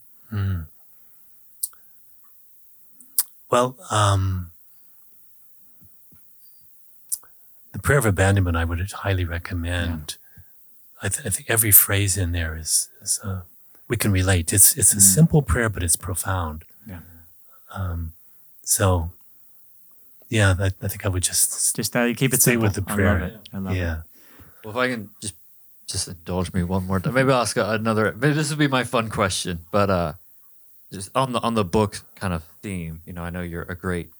Well, 3.50 3.76
um, 3.90 4.52
the 7.72 7.78
prayer 7.80 7.98
of 7.98 8.06
abandonment, 8.06 8.56
I 8.56 8.64
would 8.64 8.80
highly 8.92 9.24
recommend. 9.24 10.16
I, 11.02 11.08
th- 11.08 11.26
I 11.26 11.30
think 11.30 11.50
every 11.50 11.72
phrase 11.72 12.16
in 12.16 12.32
there 12.32 12.56
is, 12.56 12.90
is 13.02 13.18
uh, 13.24 13.40
we 13.88 13.96
can 13.96 14.12
relate. 14.12 14.52
It's 14.52 14.76
it's 14.76 14.92
a 14.94 15.00
simple 15.00 15.42
prayer, 15.42 15.68
but 15.68 15.82
it's 15.82 15.96
profound. 15.96 16.64
Yeah. 16.86 17.00
Um, 17.74 18.12
so, 18.62 19.10
yeah, 20.28 20.54
I, 20.58 20.66
I 20.66 20.88
think 20.88 21.04
I 21.04 21.08
would 21.08 21.22
just 21.24 21.74
Just 21.74 21.92
that 21.94 22.16
keep 22.16 22.32
it 22.32 22.42
stay 22.42 22.52
simple. 22.52 22.68
with 22.68 22.74
the 22.74 22.84
I 22.92 22.94
prayer. 22.94 23.18
love 23.20 23.28
it. 23.30 23.48
I 23.52 23.58
love 23.58 23.76
yeah. 23.76 23.96
it. 23.96 24.00
Well, 24.64 24.72
if 24.72 24.76
I 24.76 24.88
can 24.88 25.10
just 25.20 25.34
just 25.92 26.08
indulge 26.08 26.52
me 26.52 26.62
one 26.62 26.86
more 26.86 27.00
time, 27.00 27.14
maybe 27.14 27.32
I'll 27.32 27.40
ask 27.42 27.56
another. 27.56 28.12
Maybe 28.12 28.34
this 28.34 28.50
would 28.50 28.58
be 28.58 28.68
my 28.68 28.84
fun 28.84 29.08
question, 29.10 29.60
but 29.70 29.90
uh, 29.90 30.12
just 30.92 31.10
on 31.16 31.32
the 31.32 31.40
on 31.40 31.54
the 31.54 31.64
book 31.64 32.00
kind 32.14 32.32
of 32.32 32.44
theme. 32.62 33.02
You 33.06 33.12
know, 33.12 33.22
I 33.22 33.30
know 33.30 33.42
you're 33.42 33.62
a 33.62 33.74
great 33.76 34.10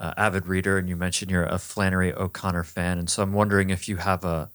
uh, 0.00 0.14
avid 0.16 0.46
reader, 0.46 0.78
and 0.78 0.88
you 0.88 0.96
mentioned 0.96 1.30
you're 1.30 1.44
a 1.44 1.58
Flannery 1.58 2.12
O'Connor 2.12 2.64
fan, 2.64 2.98
and 2.98 3.08
so 3.10 3.22
I'm 3.22 3.32
wondering 3.32 3.70
if 3.70 3.88
you 3.88 3.96
have 3.96 4.24
a 4.24 4.50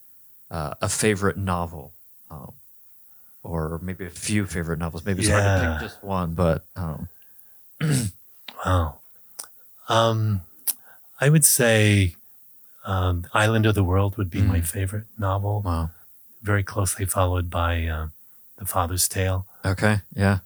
uh, 0.52 0.74
a 0.82 0.90
favorite 0.90 1.38
novel, 1.38 1.94
um, 2.32 2.54
or 3.44 3.80
maybe 3.84 4.06
a 4.06 4.10
few 4.10 4.46
favorite 4.46 4.80
novels. 4.80 5.06
Maybe 5.06 5.22
it's 5.22 5.30
hard 5.30 5.44
to 5.44 5.80
pick 5.80 5.90
just 5.90 6.04
one, 6.04 6.34
but 6.34 6.66
um, 6.76 7.08
Wow. 8.66 9.00
Um, 9.88 10.42
I 11.22 11.30
would 11.30 11.46
say 11.46 12.16
um, 12.86 13.26
Island 13.34 13.66
of 13.66 13.76
the 13.76 13.84
World 13.84 14.18
would 14.18 14.30
be 14.30 14.42
my 14.42 14.60
Mm. 14.60 14.66
favorite 14.68 15.06
novel, 15.18 15.62
wow. 15.66 15.92
Very 16.42 16.64
closely 16.64 17.06
followed 17.06 17.50
by 17.50 17.86
uh, 17.86 18.08
The 18.58 18.66
Father's 18.66 19.08
Tale. 19.08 19.46
Okay. 19.66 20.02
Yeah. 20.16 20.40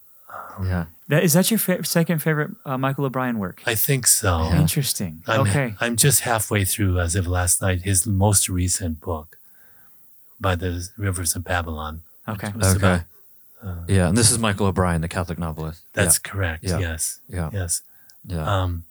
Um, 0.58 0.68
Yeah. 0.68 0.86
That, 1.10 1.24
is 1.24 1.34
that 1.34 1.52
your 1.52 1.58
fa- 1.60 1.84
second 1.84 2.20
favorite 2.24 2.52
uh, 2.66 2.78
Michael 2.78 3.06
O'Brien 3.06 3.38
work? 3.38 3.62
I 3.66 3.76
think 3.76 4.08
so. 4.08 4.44
Yeah. 4.44 4.62
Interesting. 4.62 5.22
I'm, 5.28 5.42
okay. 5.42 5.76
I'm 5.82 5.96
just 5.98 6.22
halfway 6.22 6.64
through, 6.66 7.00
as 7.00 7.16
of 7.16 7.28
last 7.28 7.62
night, 7.62 7.82
his 7.82 8.08
most 8.08 8.48
recent 8.50 9.02
book, 9.02 9.38
By 10.40 10.56
the 10.56 10.88
Rivers 10.98 11.36
of 11.36 11.44
Babylon. 11.44 12.02
Okay. 12.28 12.48
Okay. 12.48 12.76
about- 12.78 13.02
uh, 13.62 13.76
Yeah, 13.88 14.08
and 14.10 14.18
this 14.18 14.32
is 14.32 14.40
Michael 14.40 14.68
O'Brien, 14.68 15.02
the 15.02 15.08
Catholic 15.10 15.38
novelist. 15.38 15.84
that's 15.94 16.18
correct. 16.20 16.64
Yeah. 16.64 16.80
Yes. 16.80 17.20
yeah, 17.28 17.38
yeah, 17.38 17.50
Yes. 17.62 17.82
yeah. 18.26 18.62
Um, 18.64 18.84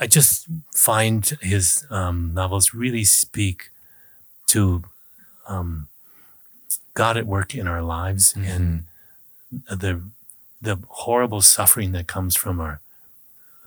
I 0.00 0.06
just 0.06 0.46
find 0.74 1.26
his 1.40 1.84
um, 1.90 2.32
novels 2.34 2.72
really 2.74 3.04
speak 3.04 3.70
to 4.48 4.84
um, 5.48 5.88
God 7.02 7.16
at 7.20 7.26
work 7.36 7.50
in 7.60 7.66
our 7.72 7.82
lives 7.98 8.24
Mm-hmm. 8.34 8.52
and 8.54 8.84
the 9.84 9.92
the 10.68 10.76
horrible 11.04 11.40
suffering 11.56 11.92
that 11.96 12.06
comes 12.16 12.34
from 12.42 12.54
our 12.60 12.74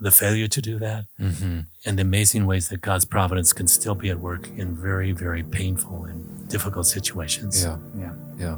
the 0.07 0.11
failure 0.11 0.47
to 0.57 0.61
do 0.61 0.75
that 0.87 1.03
mm-hmm. 1.19 1.59
and 1.85 1.97
the 1.97 2.01
amazing 2.11 2.43
ways 2.51 2.65
that 2.69 2.81
God's 2.89 3.05
providence 3.05 3.53
can 3.53 3.67
still 3.77 3.95
be 4.03 4.09
at 4.15 4.19
work 4.29 4.43
in 4.61 4.67
very 4.89 5.11
very 5.25 5.43
painful 5.43 5.97
and 6.09 6.17
difficult 6.55 6.85
situations. 6.97 7.53
Yeah, 7.63 7.77
Yeah. 8.03 8.13
yeah. 8.43 8.57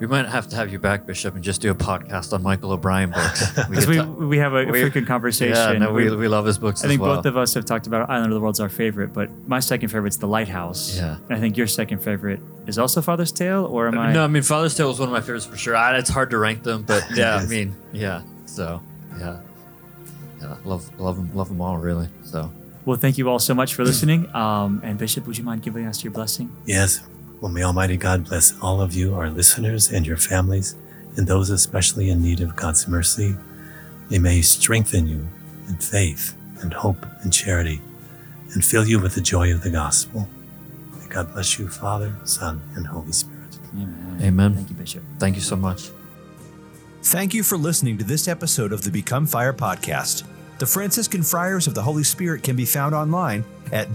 We 0.00 0.06
might 0.06 0.26
have 0.26 0.48
to 0.48 0.56
have 0.56 0.72
you 0.72 0.78
back, 0.78 1.04
Bishop, 1.06 1.34
and 1.34 1.44
just 1.44 1.60
do 1.60 1.70
a 1.70 1.74
podcast 1.74 2.32
on 2.32 2.42
Michael 2.42 2.72
O'Brien 2.72 3.10
books. 3.10 3.52
Because 3.68 3.84
get 3.86 3.88
we, 3.88 3.94
to- 3.96 4.04
we 4.28 4.38
have 4.38 4.54
a 4.54 4.64
we- 4.64 4.80
frequent 4.80 5.06
conversation. 5.06 5.54
yeah, 5.54 5.72
no, 5.78 5.92
we, 5.92 6.08
We- 6.10 6.16
we 6.16 6.26
love 6.28 6.46
his 6.46 6.56
books 6.58 6.82
I 6.82 6.86
as 6.86 6.90
think 6.90 7.02
well. 7.02 7.16
both 7.16 7.26
of 7.26 7.36
us 7.36 7.52
have 7.52 7.66
talked 7.66 7.86
about 7.86 8.08
Island 8.08 8.32
of 8.32 8.34
the 8.36 8.40
World's 8.40 8.60
our 8.60 8.70
favorite, 8.70 9.12
but 9.12 9.30
my 9.46 9.60
second 9.60 9.90
favorite 9.90 10.14
is 10.14 10.18
The 10.18 10.26
Lighthouse. 10.26 10.96
Yeah. 10.96 11.18
And 11.28 11.34
I 11.34 11.38
think 11.38 11.56
your 11.58 11.66
second 11.66 11.98
favorite 11.98 12.40
is 12.66 12.78
also 12.78 13.02
Father's 13.02 13.30
Tale, 13.30 13.66
or 13.66 13.88
am 13.88 13.98
I? 13.98 14.12
no, 14.12 14.24
I 14.24 14.26
mean 14.26 14.42
Father's 14.42 14.74
Tale 14.74 14.90
is 14.90 14.98
one 14.98 15.08
of 15.08 15.12
my 15.12 15.20
favorites 15.20 15.44
for 15.44 15.58
sure. 15.58 15.76
I, 15.76 15.98
it's 15.98 16.08
hard 16.10 16.30
to 16.30 16.38
rank 16.38 16.62
them, 16.62 16.82
but 16.82 17.04
yeah, 17.14 17.36
I 17.36 17.44
mean, 17.46 17.76
yeah. 17.92 18.22
So, 18.46 18.80
yeah, 19.18 19.40
yeah, 20.40 20.56
love 20.64 20.98
love 20.98 21.16
them, 21.16 21.30
love 21.34 21.48
them 21.48 21.60
all, 21.60 21.76
really. 21.76 22.08
So, 22.24 22.50
Well, 22.86 22.96
thank 22.96 23.18
you 23.18 23.28
all 23.28 23.38
so 23.38 23.52
much 23.52 23.74
for 23.74 23.84
listening. 23.84 24.34
Um, 24.34 24.80
and 24.82 24.96
Bishop, 24.98 25.26
would 25.26 25.36
you 25.36 25.44
mind 25.44 25.60
giving 25.62 25.84
us 25.86 26.02
your 26.02 26.10
blessing? 26.12 26.50
Yes. 26.64 27.00
Well, 27.40 27.50
may 27.50 27.62
Almighty 27.62 27.96
God 27.96 28.24
bless 28.24 28.58
all 28.60 28.80
of 28.82 28.92
you, 28.94 29.14
our 29.14 29.30
listeners, 29.30 29.90
and 29.90 30.06
your 30.06 30.16
families, 30.16 30.74
and 31.16 31.26
those 31.26 31.50
especially 31.50 32.10
in 32.10 32.22
need 32.22 32.40
of 32.40 32.56
God's 32.56 32.86
mercy. 32.86 33.34
And 34.10 34.22
may 34.22 34.36
He 34.36 34.42
strengthen 34.42 35.06
you 35.06 35.26
in 35.68 35.76
faith 35.76 36.36
and 36.60 36.72
hope 36.72 37.06
and 37.22 37.32
charity, 37.32 37.80
and 38.52 38.64
fill 38.64 38.86
you 38.86 38.98
with 39.00 39.14
the 39.14 39.20
joy 39.20 39.52
of 39.52 39.62
the 39.62 39.70
gospel. 39.70 40.28
May 40.98 41.06
God 41.08 41.32
bless 41.32 41.58
you, 41.58 41.68
Father, 41.68 42.14
Son, 42.24 42.60
and 42.74 42.86
Holy 42.86 43.12
Spirit. 43.12 43.58
Amen. 43.74 44.18
Amen. 44.22 44.54
Thank 44.54 44.70
you, 44.70 44.76
Bishop. 44.76 45.02
thank 45.18 45.36
you 45.36 45.42
so 45.42 45.56
much. 45.56 45.90
Thank 47.02 47.32
you 47.32 47.42
for 47.42 47.56
listening 47.56 47.96
to 47.98 48.04
this 48.04 48.28
episode 48.28 48.72
of 48.72 48.82
the 48.82 48.90
Become 48.90 49.26
Fire 49.26 49.54
podcast. 49.54 50.24
The 50.58 50.66
Franciscan 50.66 51.22
Friars 51.22 51.66
of 51.66 51.74
the 51.74 51.82
Holy 51.82 52.04
Spirit 52.04 52.42
can 52.42 52.54
be 52.54 52.66
found 52.66 52.94
online 52.94 53.44
at 53.72 53.94